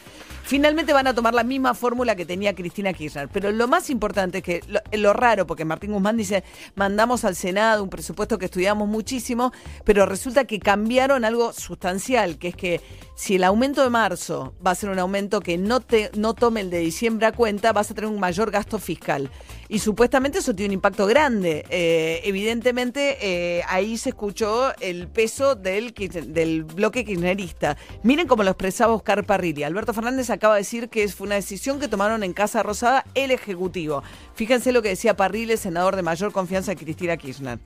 [0.43, 3.29] finalmente van a tomar la misma fórmula que tenía Cristina Kirchner.
[3.29, 6.43] Pero lo más importante es que lo, raro, porque Martín Guzmán dice,
[6.75, 9.53] mandamos al Senado un presupuesto que estudiamos muchísimo,
[9.85, 12.81] pero resulta que cambiaron algo sustancial, que es que
[13.15, 16.63] si el aumento de marzo va a ser un aumento que no, te, no tome
[16.63, 19.31] el de diciembre a cuenta, vas a tener un mayor gasto fiscal.
[19.71, 21.65] Y supuestamente eso tiene un impacto grande.
[21.71, 27.77] Eh, evidentemente, eh, ahí se escuchó el peso del, del bloque kirchnerista.
[28.03, 29.63] Miren cómo lo expresaba Oscar Parrilli.
[29.63, 33.31] Alberto Fernández acaba de decir que fue una decisión que tomaron en Casa Rosada el
[33.31, 34.03] Ejecutivo.
[34.35, 37.61] Fíjense lo que decía Parrilli, senador de mayor confianza de Cristina Kirchner.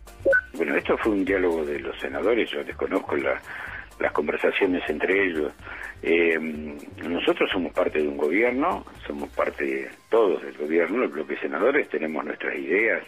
[0.52, 3.40] Bueno, esto fue un diálogo de los senadores, yo desconozco la,
[3.98, 5.52] las conversaciones entre ellos.
[6.02, 6.38] Eh,
[7.08, 12.24] nosotros somos parte de un gobierno, somos parte todos del gobierno, los bloques senadores, tenemos
[12.24, 13.02] nuestras ideas,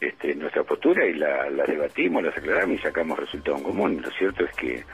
[0.00, 4.02] este, nuestra postura y la, las debatimos, las aclaramos y sacamos resultados en común.
[4.02, 4.84] Lo cierto es que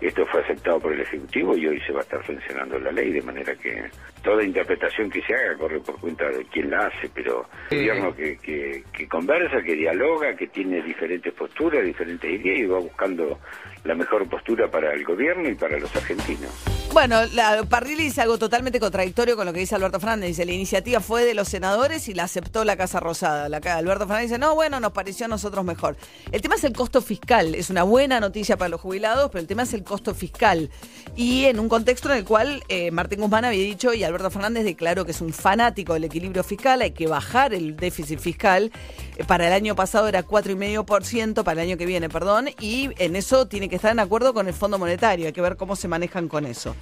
[0.00, 3.12] esto fue aceptado por el Ejecutivo y hoy se va a estar sancionando la ley,
[3.12, 3.82] de manera que
[4.22, 8.14] toda interpretación que se haga corre por cuenta de quien la hace, pero el gobierno
[8.14, 13.38] que, que, que conversa, que dialoga, que tiene diferentes posturas, diferentes ideas y va buscando
[13.86, 16.85] la mejor postura para el gobierno y para los argentinos.
[16.96, 20.28] Bueno, la, Parrilli dice algo totalmente contradictorio con lo que dice Alberto Fernández.
[20.28, 23.50] Dice, la iniciativa fue de los senadores y la aceptó la Casa Rosada.
[23.50, 25.98] La, Alberto Fernández dice, no, bueno, nos pareció a nosotros mejor.
[26.32, 27.54] El tema es el costo fiscal.
[27.54, 30.70] Es una buena noticia para los jubilados, pero el tema es el costo fiscal.
[31.16, 34.64] Y en un contexto en el cual eh, Martín Guzmán había dicho y Alberto Fernández
[34.64, 38.72] declaró que es un fanático del equilibrio fiscal, hay que bajar el déficit fiscal.
[39.18, 43.16] Eh, Para el año pasado era 4,5%, para el año que viene, perdón, y en
[43.16, 45.26] eso tiene que estar en acuerdo con el Fondo Monetario.
[45.26, 46.74] Hay que ver cómo se manejan con eso.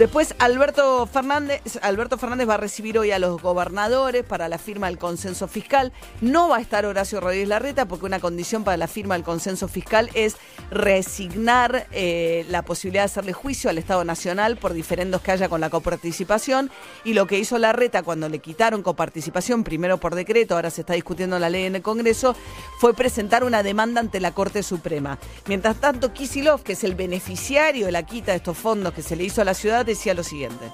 [0.00, 4.86] Después Alberto Fernández, Alberto Fernández va a recibir hoy a los gobernadores para la firma
[4.86, 5.92] del consenso fiscal.
[6.22, 9.68] No va a estar Horacio Rodríguez Larreta porque una condición para la firma del consenso
[9.68, 10.38] fiscal es
[10.70, 15.60] resignar eh, la posibilidad de hacerle juicio al Estado Nacional por diferendos que haya con
[15.60, 16.70] la coparticipación.
[17.04, 20.94] Y lo que hizo Larreta cuando le quitaron coparticipación, primero por decreto, ahora se está
[20.94, 22.34] discutiendo la ley en el Congreso,
[22.78, 25.18] fue presentar una demanda ante la Corte Suprema.
[25.46, 29.14] Mientras tanto, Kisilov, que es el beneficiario de la quita de estos fondos que se
[29.14, 30.70] le hizo a la ciudad, decía lo siguiente.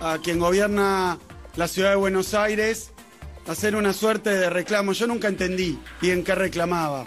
[0.00, 1.18] a quien gobierna
[1.56, 2.90] la ciudad de Buenos Aires
[3.46, 4.92] hacer una suerte de reclamo.
[4.92, 7.06] Yo nunca entendí bien qué reclamaba.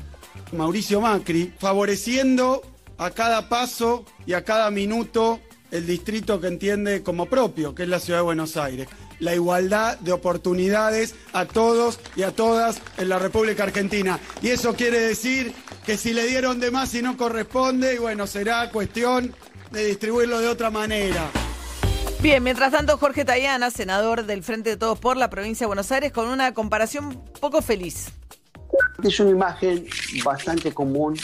[0.54, 2.62] Mauricio Macri, favoreciendo
[2.98, 5.40] a cada paso y a cada minuto
[5.72, 8.88] el distrito que entiende como propio, que es la ciudad de Buenos Aires.
[9.20, 14.20] La igualdad de oportunidades a todos y a todas en la República Argentina.
[14.42, 15.54] Y eso quiere decir
[15.86, 19.34] que si le dieron de más y no corresponde, y bueno, será cuestión
[19.72, 21.30] de distribuirlo de otra manera.
[22.20, 25.92] Bien, mientras tanto, Jorge Tayana, senador del Frente de Todos por la provincia de Buenos
[25.92, 28.12] Aires, con una comparación poco feliz.
[29.04, 29.86] Es una imagen
[30.24, 31.16] bastante común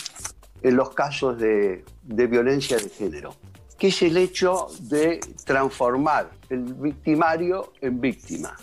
[0.62, 3.36] en los casos de, de violencia de género,
[3.78, 8.56] que es el hecho de transformar el victimario en víctima.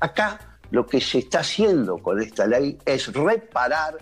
[0.00, 3.98] Acá lo que se está haciendo con esta ley es reparar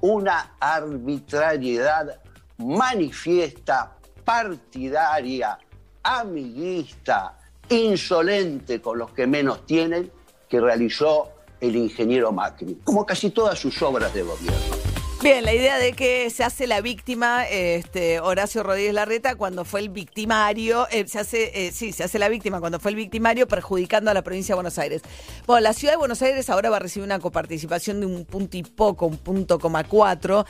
[0.00, 2.20] una arbitrariedad
[2.58, 5.56] manifiesta, partidaria,
[6.02, 10.10] amiguista, insolente con los que menos tienen,
[10.48, 14.76] que realizó el ingeniero Macri, como casi todas sus obras de gobierno.
[15.22, 19.80] Bien, la idea de que se hace la víctima, este, Horacio Rodríguez Larreta, cuando fue
[19.80, 23.48] el victimario, eh, se hace, eh, sí, se hace la víctima cuando fue el victimario,
[23.48, 25.02] perjudicando a la provincia de Buenos Aires.
[25.46, 28.56] Bueno, la ciudad de Buenos Aires ahora va a recibir una coparticipación de un punto
[28.58, 30.44] y poco, un punto coma cuatro,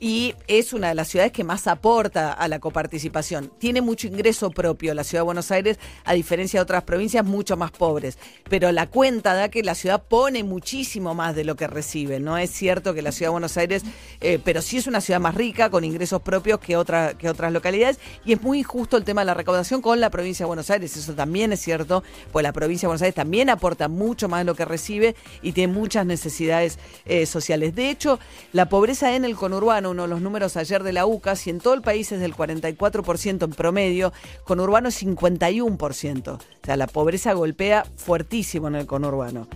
[0.00, 3.50] y es una de las ciudades que más aporta a la coparticipación.
[3.58, 7.56] Tiene mucho ingreso propio la ciudad de Buenos Aires, a diferencia de otras provincias mucho
[7.56, 8.18] más pobres.
[8.48, 12.20] Pero la cuenta da que la ciudad pone muchísimo más de lo que recibe.
[12.20, 13.82] No es cierto que la ciudad de Buenos Aires,
[14.20, 16.76] eh, pero sí es una ciudad más rica, con ingresos propios que,
[17.18, 17.98] que otras localidades.
[18.24, 20.96] Y es muy injusto el tema de la recaudación con la provincia de Buenos Aires.
[20.96, 24.44] Eso también es cierto, pues la provincia de Buenos Aires también aporta mucho más de
[24.44, 27.74] lo que recibe y tiene muchas necesidades eh, sociales.
[27.74, 28.18] De hecho,
[28.52, 31.60] la pobreza en el conurbano, uno de los números ayer de la UCA, si en
[31.60, 34.12] todo el país es del 44% en promedio,
[34.44, 36.28] conurbano es 51%.
[36.34, 39.46] O sea, la pobreza golpea fuertísimo en el conurbano.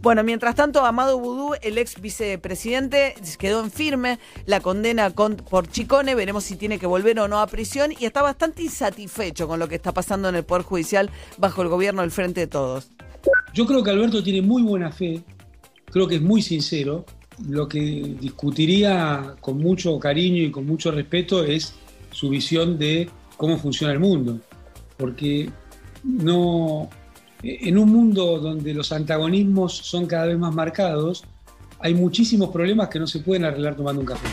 [0.00, 5.68] Bueno, mientras tanto, Amado Boudou, el ex vicepresidente, quedó en firme la condena con- por
[5.68, 6.14] Chicone.
[6.14, 9.68] Veremos si tiene que volver o no a prisión y está bastante insatisfecho con lo
[9.68, 12.90] que está pasando en el Poder Judicial bajo el gobierno del Frente de Todos.
[13.54, 15.22] Yo creo que Alberto tiene muy buena fe,
[15.86, 17.04] creo que es muy sincero.
[17.48, 21.74] Lo que discutiría con mucho cariño y con mucho respeto es
[22.10, 24.38] su visión de cómo funciona el mundo.
[24.96, 25.50] Porque
[26.04, 26.88] no,
[27.42, 31.24] en un mundo donde los antagonismos son cada vez más marcados,
[31.80, 34.28] hay muchísimos problemas que no se pueden arreglar tomando un café.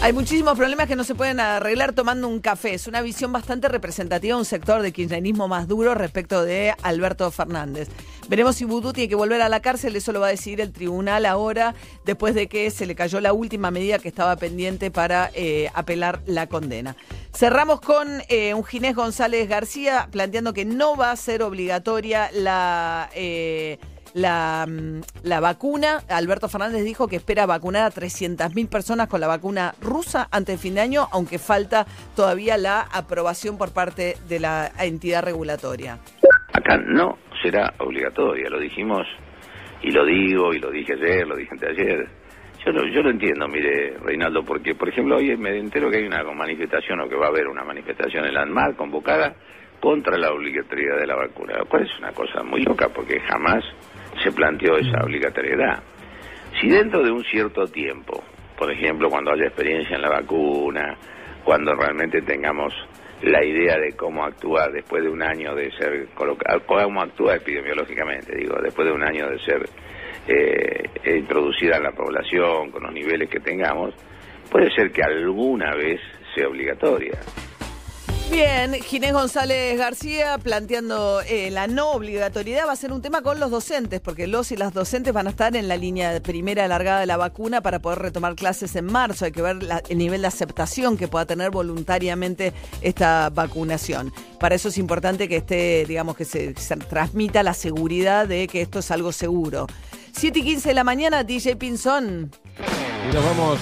[0.00, 2.72] Hay muchísimos problemas que no se pueden arreglar tomando un café.
[2.72, 7.28] Es una visión bastante representativa de un sector de kirchnerismo más duro respecto de Alberto
[7.32, 7.88] Fernández.
[8.28, 10.72] Veremos si Vudú tiene que volver a la cárcel, eso lo va a decidir el
[10.72, 15.32] tribunal ahora, después de que se le cayó la última medida que estaba pendiente para
[15.34, 16.94] eh, apelar la condena.
[17.34, 23.10] Cerramos con eh, un Ginés González García planteando que no va a ser obligatoria la...
[23.14, 23.78] eh,
[24.14, 26.00] la, mm, la vacuna.
[26.08, 30.62] Alberto Fernández dijo que espera vacunar a 300.000 personas con la vacuna rusa antes de
[30.62, 35.98] fin de año, aunque falta todavía la aprobación por parte de la entidad regulatoria.
[36.52, 39.06] Acá no será obligatoria, lo dijimos
[39.82, 42.08] y lo digo y lo dije ayer, lo dije anteayer.
[42.64, 46.06] Yo lo, yo lo entiendo, mire, Reinaldo, porque, por ejemplo, hoy me entero que hay
[46.06, 49.34] una manifestación o que va a haber una manifestación en la ANMAR convocada
[49.80, 53.64] contra la obligatoriedad de la vacuna, lo cual es una cosa muy loca porque jamás
[54.22, 55.82] se planteó esa obligatoriedad.
[56.60, 58.22] Si dentro de un cierto tiempo,
[58.56, 60.96] por ejemplo, cuando haya experiencia en la vacuna,
[61.44, 62.74] cuando realmente tengamos
[63.22, 68.36] la idea de cómo actuar después de un año de ser colocado, cómo actúa epidemiológicamente,
[68.36, 69.68] digo, después de un año de ser
[70.28, 73.94] eh, introducida en la población con los niveles que tengamos,
[74.50, 76.00] puede ser que alguna vez
[76.34, 77.18] sea obligatoria.
[78.30, 83.40] Bien, Ginés González García planteando eh, la no obligatoriedad va a ser un tema con
[83.40, 87.00] los docentes, porque los y las docentes van a estar en la línea primera alargada
[87.00, 89.24] de la vacuna para poder retomar clases en marzo.
[89.24, 94.12] Hay que ver el nivel de aceptación que pueda tener voluntariamente esta vacunación.
[94.38, 98.60] Para eso es importante que esté, digamos, que se, se transmita la seguridad de que
[98.60, 99.66] esto es algo seguro.
[100.12, 102.30] 7 y 15 de la mañana, DJ Pinzón.
[103.08, 103.58] Y nos vamos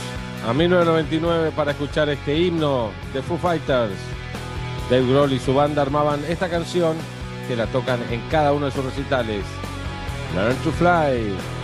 [0.46, 4.15] a 1999 para escuchar este himno de Foo Fighters.
[4.90, 6.96] Dave Grohl y su banda armaban esta canción
[7.49, 9.44] que la tocan en cada uno de sus recitales.
[10.35, 11.55] Learn to Fly.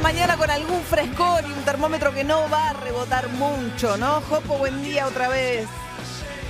[0.00, 4.20] Mañana con algún frescor y un termómetro que no va a rebotar mucho, ¿no?
[4.22, 5.66] Jopo, buen día otra vez.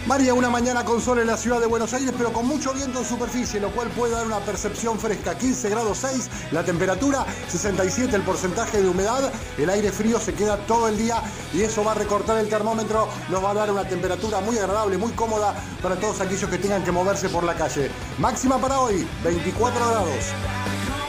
[0.07, 3.01] María, una mañana con sol en la ciudad de Buenos Aires, pero con mucho viento
[3.01, 5.37] en superficie, lo cual puede dar una percepción fresca.
[5.37, 10.57] 15 grados 6, la temperatura, 67 el porcentaje de humedad, el aire frío se queda
[10.67, 13.87] todo el día y eso va a recortar el termómetro, nos va a dar una
[13.87, 17.91] temperatura muy agradable, muy cómoda para todos aquellos que tengan que moverse por la calle.
[18.19, 20.25] Máxima para hoy, 24 grados.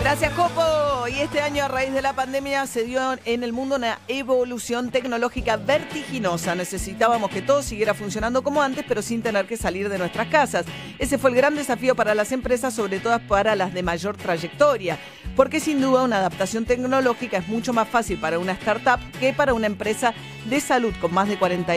[0.01, 0.90] Gracias, Copo.
[1.13, 4.91] Y este año, a raíz de la pandemia, se dio en el mundo una evolución
[4.91, 6.55] tecnológica vertiginosa.
[6.55, 10.65] Necesitábamos que todo siguiera funcionando como antes, pero sin tener que salir de nuestras casas.
[10.99, 14.97] Ese fue el gran desafío para las empresas, sobre todo para las de mayor trayectoria.
[15.35, 19.53] Porque sin duda una adaptación tecnológica es mucho más fácil para una startup que para
[19.53, 20.13] una empresa
[20.45, 21.73] de salud con más de 40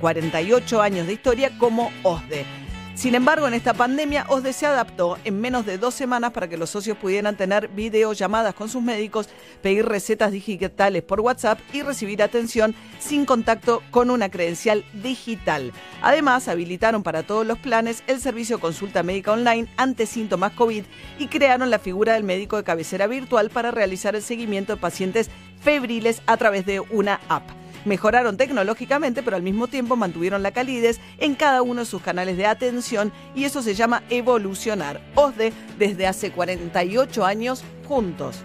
[0.00, 2.65] 48 años de historia como OSDE.
[2.96, 6.56] Sin embargo, en esta pandemia, OSDE se adaptó en menos de dos semanas para que
[6.56, 9.28] los socios pudieran tener videollamadas con sus médicos,
[9.60, 15.72] pedir recetas digitales por WhatsApp y recibir atención sin contacto con una credencial digital.
[16.00, 20.84] Además, habilitaron para todos los planes el servicio consulta médica online ante síntomas COVID
[21.18, 25.28] y crearon la figura del médico de cabecera virtual para realizar el seguimiento de pacientes
[25.60, 27.65] febriles a través de una app.
[27.86, 32.36] Mejoraron tecnológicamente, pero al mismo tiempo mantuvieron la calidez en cada uno de sus canales
[32.36, 35.00] de atención y eso se llama evolucionar.
[35.14, 38.42] OSDE desde hace 48 años juntos.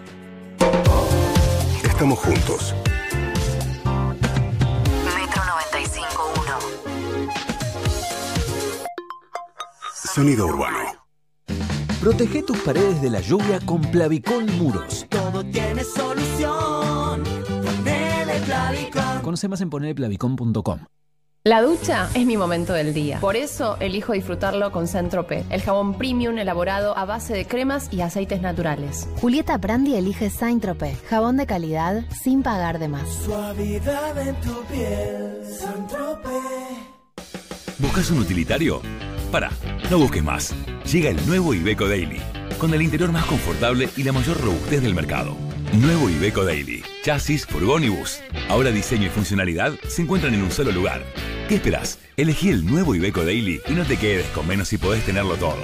[1.82, 2.74] Estamos juntos.
[5.04, 7.32] Metro 95.1.
[10.14, 10.78] Sonido urbano.
[12.00, 15.06] Protege tus paredes de la lluvia con Plavicol Muros.
[15.08, 17.22] Todo tiene solución.
[17.64, 19.11] Ponele Plavicol.
[19.22, 20.80] Conoce más en ponerplavicon.com.
[21.44, 23.18] La ducha es mi momento del día.
[23.18, 28.00] Por eso elijo disfrutarlo con Centrope, el jabón premium elaborado a base de cremas y
[28.00, 29.08] aceites naturales.
[29.16, 33.08] Julieta Brandi elige Saint-Tropez, jabón de calidad sin pagar de más.
[33.08, 35.40] Suavidad en tu piel.
[35.58, 36.92] Saint-Tropez.
[37.78, 38.80] ¿Buscas un utilitario?
[39.32, 39.50] Para,
[39.90, 40.54] no busques más.
[40.92, 42.20] Llega el nuevo Ibeco Daily,
[42.60, 45.34] con el interior más confortable y la mayor robustez del mercado.
[45.72, 46.84] Nuevo Ibeco Daily.
[47.02, 48.20] Chasis, furgón y bus.
[48.48, 51.02] Ahora diseño y funcionalidad se encuentran en un solo lugar.
[51.48, 51.98] ¿Qué esperás?
[52.16, 55.56] Elegí el nuevo Ibeco Daily y no te quedes con menos si podés tenerlo todo.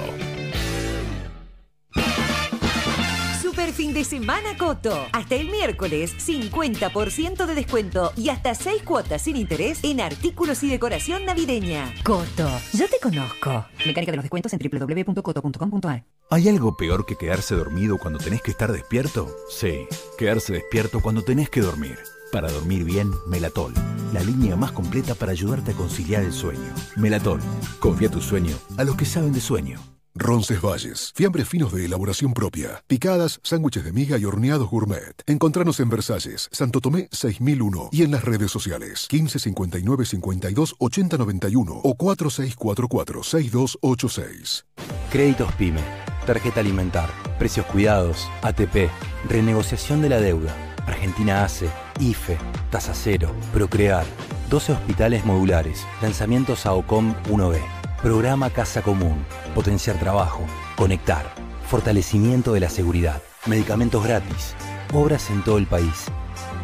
[3.41, 5.07] Super fin de semana Coto.
[5.13, 10.69] Hasta el miércoles, 50% de descuento y hasta 6 cuotas sin interés en artículos y
[10.69, 11.93] decoración navideña.
[12.03, 13.65] Coto, yo te conozco.
[13.85, 16.03] Mecánica de los descuentos en www.coto.com.ar.
[16.31, 19.35] ¿Hay algo peor que quedarse dormido cuando tenés que estar despierto?
[19.49, 21.97] Sí, quedarse despierto cuando tenés que dormir.
[22.31, 23.73] Para dormir bien, Melatol,
[24.13, 26.71] la línea más completa para ayudarte a conciliar el sueño.
[26.97, 27.41] Melatol,
[27.79, 29.79] confía tu sueño a los que saben de sueño.
[30.13, 35.23] Roncesvalles, fiambres finos de elaboración propia, picadas, sándwiches de miga y horneados gourmet.
[35.25, 41.17] Encontranos en Versalles, Santo Tomé 6001 y en las redes sociales 15 59 52 80
[41.17, 44.65] 91 o 4644 6286.
[45.09, 45.81] Créditos PYME,
[46.29, 47.09] tarjeta alimentar,
[47.39, 48.91] precios cuidados, ATP,
[49.27, 50.53] renegociación de la deuda,
[50.85, 52.37] Argentina ACE, IFE,
[52.69, 54.05] Tasa Cero, Procrear,
[54.47, 57.57] 12 hospitales modulares, lanzamientos AOCOM 1B,
[58.03, 59.25] programa Casa Común,
[59.55, 61.25] potenciar trabajo, conectar,
[61.67, 64.53] fortalecimiento de la seguridad, medicamentos gratis,
[64.93, 66.05] obras en todo el país,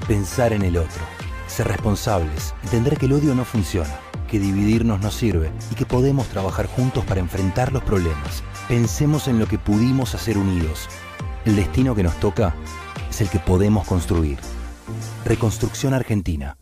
[0.07, 1.01] pensar en el otro,
[1.47, 3.97] ser responsables, entender que el odio no funciona,
[4.29, 8.43] que dividirnos no sirve y que podemos trabajar juntos para enfrentar los problemas.
[8.67, 10.87] Pensemos en lo que pudimos hacer unidos.
[11.45, 12.55] El destino que nos toca
[13.07, 14.39] es el que podemos construir.
[15.23, 16.57] Reconstrucción Argentina.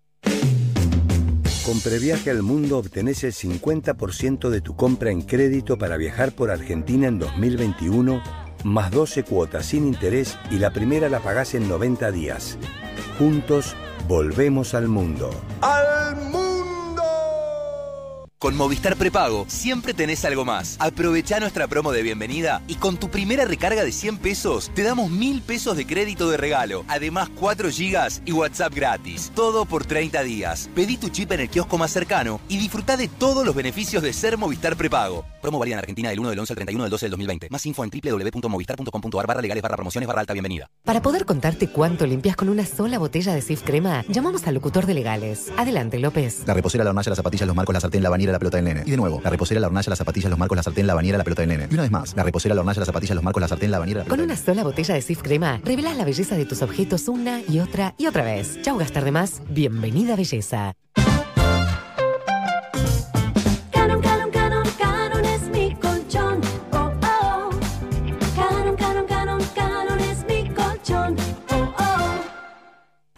[1.65, 6.49] Con Previaje al Mundo obtenés el 50% de tu compra en crédito para viajar por
[6.49, 12.11] Argentina en 2021, más 12 cuotas sin interés y la primera la pagás en 90
[12.11, 12.57] días.
[13.17, 13.75] Juntos,
[14.07, 15.29] volvemos al mundo.
[15.61, 16.46] ¡Al mundo!
[18.39, 20.77] Con Movistar Prepago siempre tenés algo más.
[20.79, 25.09] Aprovecha nuestra promo de bienvenida y con tu primera recarga de 100 pesos te damos
[25.09, 26.85] 1000 pesos de crédito de regalo.
[26.87, 29.31] Además 4 gigas y WhatsApp gratis.
[29.33, 30.69] Todo por 30 días.
[30.75, 34.13] Pedí tu chip en el kiosco más cercano y disfruta de todos los beneficios de
[34.13, 35.25] ser Movistar Prepago.
[35.41, 37.49] Promo válida en Argentina del 1 del 11 al 31 del 12 del 2020.
[37.49, 40.69] Más info en www.movistar.com.ar barra legales barra promociones barra alta bienvenida.
[40.83, 44.85] Para poder contarte cuánto limpias con una sola botella de Sif Crema, llamamos al locutor
[44.85, 45.51] de legales.
[45.57, 46.43] Adelante, López.
[46.45, 48.65] La reposera, la hornalla, las zapatillas, los marcos, la sartén, la bañera, la pelota del
[48.65, 48.83] nene.
[48.85, 51.17] Y de nuevo, la reposera, la hornalla, las zapatillas, los marcos, la sartén, la bañera,
[51.17, 51.67] la pelota del nene.
[51.69, 53.79] Y una vez más, la reposera, la hornalla, las zapatillas, los marcos, la sartén, la
[53.79, 57.07] bañera, la Con una sola botella de Sif Crema, revelás la belleza de tus objetos
[57.07, 58.61] una y otra y otra vez.
[58.61, 59.41] Chau gastar de más.
[59.49, 60.73] Bienvenida belleza.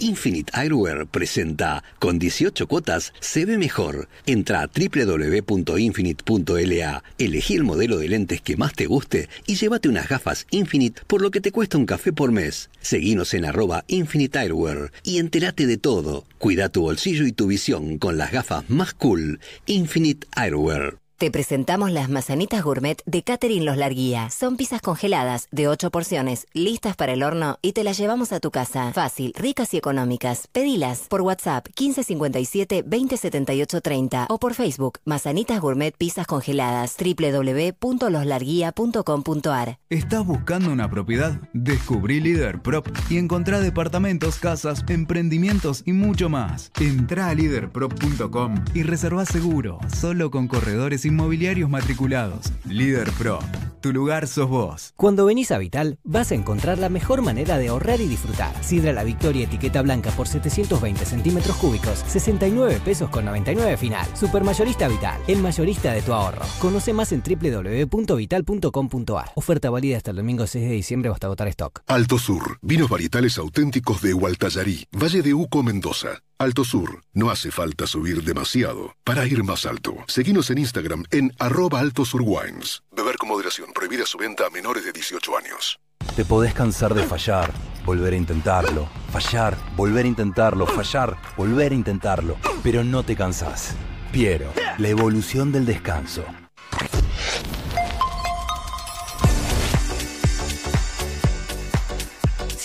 [0.10, 4.10] Infinite Eyewear presenta Con 18 cuotas se ve mejor.
[4.26, 10.10] Entra a www.infinite.la, elegí el modelo de lentes que más te guste y llévate unas
[10.10, 12.72] gafas Infinite por lo que te cuesta un café por mes.
[12.82, 16.26] Seguinos en arroba Infinite Eyewear y entérate de todo.
[16.39, 19.39] Cuida tu bolsillo y tu visión con las gafas más cool.
[19.68, 20.97] Infinite Eyewear.
[21.20, 24.30] Te presentamos las mazanitas gourmet de Catherine Los Larguía.
[24.30, 28.39] Son pizzas congeladas de 8 porciones, listas para el horno y te las llevamos a
[28.39, 28.93] tu casa.
[28.93, 30.47] Fácil, ricas y económicas.
[30.53, 39.80] Pedilas por WhatsApp 1557 2078 30 o por Facebook Mazanitas Gourmet Pizzas Congeladas www.loslarguía.com.ar.
[39.89, 41.41] ¿Estás buscando una propiedad?
[41.51, 46.72] Descubrí Líder Prop y encontrá departamentos, casas, emprendimientos y mucho más.
[46.80, 52.53] Entrá a liderprop.com y reservá seguro, solo con corredores inmobiliarios matriculados.
[52.66, 53.43] Líder Prop,
[53.82, 54.93] tu lugar sos vos.
[54.95, 58.53] Cuando venís a Vital, vas a encontrar la mejor manera de ahorrar y disfrutar.
[58.64, 64.07] Sidra La Victoria etiqueta blanca por 720 centímetros cúbicos, 69 pesos con 99 final.
[64.16, 66.45] Supermayorista Vital, el mayorista de tu ahorro.
[66.60, 69.32] Conoce más en www.vital.com.ar.
[69.36, 71.82] Oferta válida hasta el domingo 6 de diciembre o hasta agotar stock.
[71.88, 76.22] Alto Sur, vinos varietales auténticos de Hualtayarí, Valle de Uco, Mendoza.
[76.41, 79.97] Alto Sur, no hace falta subir demasiado para ir más alto.
[80.07, 82.81] Seguinos en Instagram en arroba Alto Sur Wines.
[82.95, 85.81] Beber con moderación, prohibida su venta a menores de 18 años.
[86.15, 87.51] Te podés cansar de fallar,
[87.83, 93.75] volver a intentarlo, fallar, volver a intentarlo, fallar, volver a intentarlo, pero no te cansás.
[94.13, 96.23] Piero, la evolución del descanso.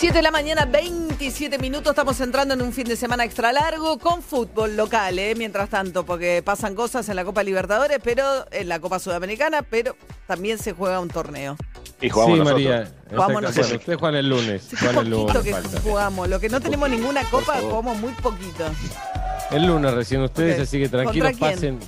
[0.05, 1.89] Siete de la mañana, 27 minutos.
[1.89, 5.33] Estamos entrando en un fin de semana extra largo con fútbol local, ¿eh?
[5.35, 9.95] mientras tanto, porque pasan cosas en la Copa Libertadores, pero en la Copa Sudamericana, pero
[10.27, 11.57] también se juega un torneo.
[11.99, 12.53] sí, Y jugamos nosotros.
[12.63, 12.93] María.
[13.09, 13.71] Jugamos nosotros.
[13.71, 14.61] Ustedes juegan el lunes.
[14.69, 15.43] Sí, Juegan el poquito lunes.
[15.43, 15.81] que falta.
[15.81, 16.29] jugamos.
[16.29, 18.63] Lo que no tenemos ninguna copa, jugamos muy poquito.
[19.49, 21.79] El lunes recién ustedes, así que tranquilos, pasen.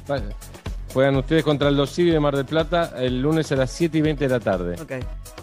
[0.93, 4.01] Juegan ustedes contra el Dosivi de Mar del Plata el lunes a las 7 y
[4.01, 4.75] 20 de la tarde.
[4.81, 4.93] Ok.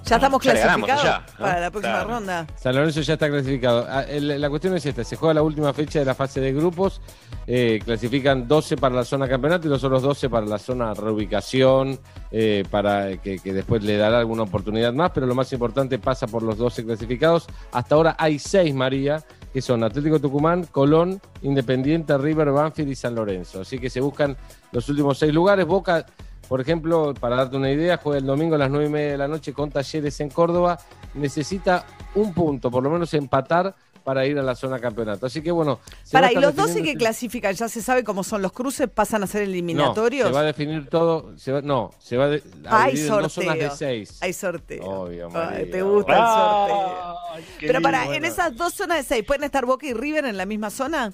[0.07, 1.45] Ya estamos Ya clasificados ya, ¿no?
[1.45, 2.09] para la próxima Claro.
[2.11, 2.47] ronda.
[2.57, 3.87] San Lorenzo ya está clasificado.
[3.89, 7.01] Ah, La cuestión es esta, se juega la última fecha de la fase de grupos,
[7.47, 11.99] eh, clasifican 12 para la zona campeonato y los otros 12 para la zona reubicación,
[12.31, 16.27] eh, para que, que después le dará alguna oportunidad más, pero lo más importante pasa
[16.27, 17.47] por los 12 clasificados.
[17.73, 19.23] Hasta ahora hay 6, María,
[19.55, 23.61] que son Atlético Tucumán, Colón, Independiente, River, Banfield y San Lorenzo.
[23.61, 24.37] Así que se buscan
[24.73, 25.65] los últimos 6 lugares.
[25.65, 26.05] Boca...
[26.47, 29.17] Por ejemplo, para darte una idea, juega el domingo a las 9 y media de
[29.17, 30.79] la noche con Talleres en Córdoba.
[31.15, 33.75] Necesita un punto, por lo menos empatar
[34.05, 35.27] para ir a la zona campeonato.
[35.27, 35.81] Así que bueno.
[36.13, 39.23] Para, y los 12 definiendo que clasifican, ya se sabe cómo son los cruces, pasan
[39.23, 40.29] a ser No, eliminatorios.
[40.29, 41.37] se va a definir todo.
[41.39, 43.77] Se va, no, se va a, de- a Hay dividir en dos zonas de sorteo.
[43.77, 44.19] seis.
[44.21, 44.85] Hay sorteo.
[44.85, 47.17] Obvio, Ay, te gusta el sorteo.
[47.61, 47.83] Pero lindo.
[47.83, 50.69] para, en esas dos zonas de seis, ¿pueden estar Boca y River en la misma
[50.71, 51.11] zona?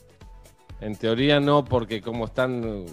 [0.81, 2.87] En teoría no, porque como están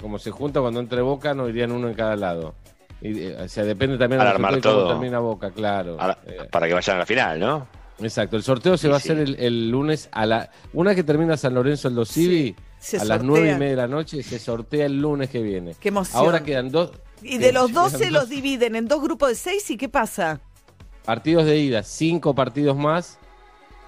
[0.00, 2.54] como se junta cuando entre Boca, no irían uno en cada lado.
[3.02, 4.88] Y, eh, o sea, depende también sorteo cómo todo.
[4.88, 5.96] termina Boca, claro.
[6.26, 7.66] Eh, Para que vayan a la final, ¿no?
[8.00, 10.50] Exacto, el sorteo se va a hacer el, el lunes a la.
[10.72, 13.26] Una que termina San Lorenzo el Dosivi, se a las sortea.
[13.26, 15.74] nueve y media de la noche, se sortea el lunes que viene.
[15.78, 16.18] Qué emoción.
[16.24, 16.92] Ahora quedan dos.
[17.22, 19.88] Y de los quedan 12 dos los dividen en dos grupos de seis, ¿y qué
[19.88, 20.40] pasa?
[21.04, 23.18] partidos de ida, cinco partidos más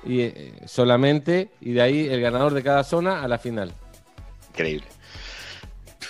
[0.04, 3.72] y eh, solamente, y de ahí el ganador de cada zona a la final.
[4.50, 4.86] Increíble.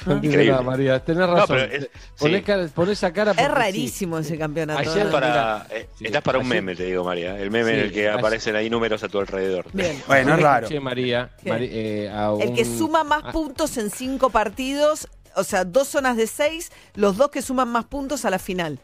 [0.06, 0.50] No Increíble.
[0.50, 0.98] nada, María.
[1.04, 1.56] Tenés No, razón.
[1.56, 2.42] pero es- Ponés, sí.
[2.44, 3.44] cara- ponés esa cara Es sí.
[3.46, 4.78] rarísimo ese campeonato.
[4.80, 5.06] Ayer
[5.70, 7.38] eh, sí, estás para un ayer- meme, te digo, María.
[7.38, 9.66] El meme Sí, en el que ayer- aparecen ahí números a tu alrededor.
[9.72, 9.96] Bien.
[10.08, 10.68] Ayer es raro.
[10.80, 15.88] María, eh, a El que suma más a- puntos en cinco partidos, o sea, dos
[15.88, 18.78] zonas de seis, los dos que suman más puntos a la final.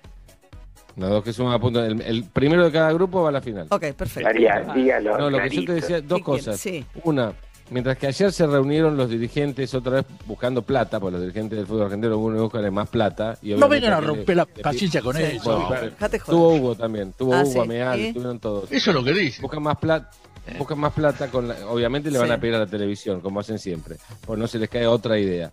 [0.96, 1.84] Los dos que suman a punto.
[1.84, 3.68] El, el primero de cada grupo va a la final.
[3.70, 4.22] Ok, perfecto.
[4.28, 6.64] María, dígalo No, lo que yo te decía, dos ¿Qué cosas.
[7.04, 7.32] Una,
[7.70, 11.66] mientras que ayer se reunieron los dirigentes otra vez buscando plata, porque los dirigentes del
[11.66, 13.38] fútbol argentino uno buscan más plata.
[13.42, 15.66] Y No vengan a le- romper la paciencia con Sí, eso.
[15.68, 15.90] bueno.
[16.26, 18.12] Tuvo Hugo también, tuvo Ah, Hugo, sí, Ameal, ¿y?
[18.12, 18.70] tuvieron todos.
[18.72, 19.42] Eso es lo que dice.
[19.42, 20.10] Buscan más plata.
[20.58, 22.32] Buscan más plata con la- obviamente le van Sí.
[22.32, 25.52] a pedir a la televisión, como hacen siempre, porque no se les cae otra idea.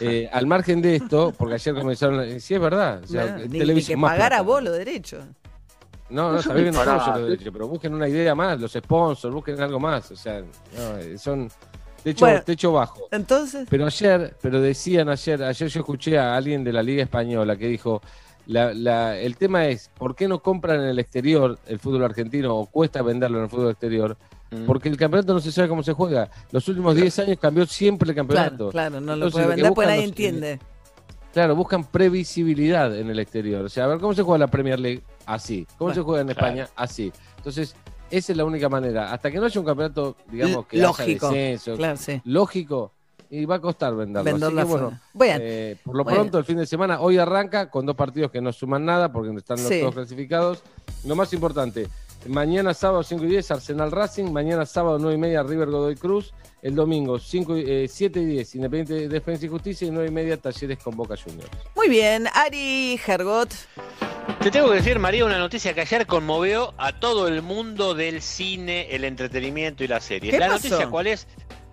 [0.00, 3.36] Eh, al margen de esto, porque ayer comenzaron, eh, sí es verdad, o sea, No,
[3.38, 4.40] ni, ni televisión que más pagar plata.
[4.40, 5.24] a vos los derechos.
[6.10, 6.80] No, no, está bien, no
[7.52, 11.48] pero busquen una idea más, los sponsors, busquen algo más, o sea, no, eh, son
[12.02, 13.08] techo, Bueno, techo bajo.
[13.10, 17.56] Entonces, Pero ayer, pero decían ayer, ayer yo escuché a alguien de la Liga Española
[17.56, 18.02] que dijo,
[18.46, 22.54] la, la- el tema es, ¿por qué no compran en el exterior el fútbol argentino
[22.54, 24.16] o cuesta venderlo en el fútbol exterior?
[24.50, 24.66] Mm.
[24.66, 26.28] Porque el campeonato no se sabe cómo se juega.
[26.52, 28.68] Los últimos 10 años cambió siempre el campeonato.
[28.68, 30.58] claro, claro, no lo Entonces, puede que vender buscan nadie entiende.
[31.32, 33.64] Claro, buscan previsibilidad en el exterior.
[33.64, 35.02] O sea, a ver, ¿cómo se juega la Premier League?
[35.26, 35.64] Así.
[35.78, 36.46] ¿Cómo Bueno, se juega en claro.
[36.46, 36.68] España?
[36.76, 37.12] Así.
[37.38, 37.74] Entonces,
[38.10, 39.12] esa es la única manera.
[39.12, 42.20] Hasta que no haya un campeonato, digamos, que Lógico, haya descenso, claro, sí.
[42.24, 42.92] lógico,
[43.30, 44.24] y va a costar venderlo.
[44.30, 45.00] Venderlo Así que, bueno,
[45.40, 46.20] eh, por lo Bueno.
[46.20, 49.34] pronto, el fin de semana, hoy arranca con dos partidos que no suman nada porque
[49.36, 49.80] están los Sí.
[49.80, 50.62] todos clasificados.
[51.04, 51.88] Lo más importante,
[52.28, 56.32] mañana sábado 5 y 10, Arsenal Racing, mañana sábado 9 y media, River Godoy Cruz,
[56.62, 60.12] el domingo 5, y- eh, 7 y 10, Independiente Defensa y Justicia, y 9 y
[60.12, 61.50] media, Talleres con Boca Juniors.
[61.74, 63.50] Muy bien, Ari Hergot.
[64.40, 68.20] Te tengo que decir, María, una noticia que ayer conmovió a todo el mundo del
[68.20, 70.30] cine, el entretenimiento y la serie.
[70.30, 70.68] ¿Qué la pasó?
[70.68, 71.26] noticia cuál es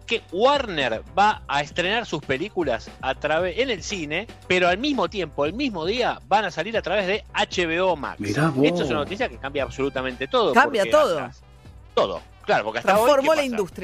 [0.07, 5.09] que Warner va a estrenar sus películas a través en el cine, pero al mismo
[5.09, 8.19] tiempo, el mismo día, van a salir a través de HBO Max.
[8.19, 8.65] Mirá vos.
[8.65, 10.53] Esto es una noticia que cambia absolutamente todo.
[10.53, 11.19] Cambia todo.
[11.19, 11.45] hasta-
[11.93, 13.75] todo, claro, porque hasta hoy, Transformó ¿qué la industria.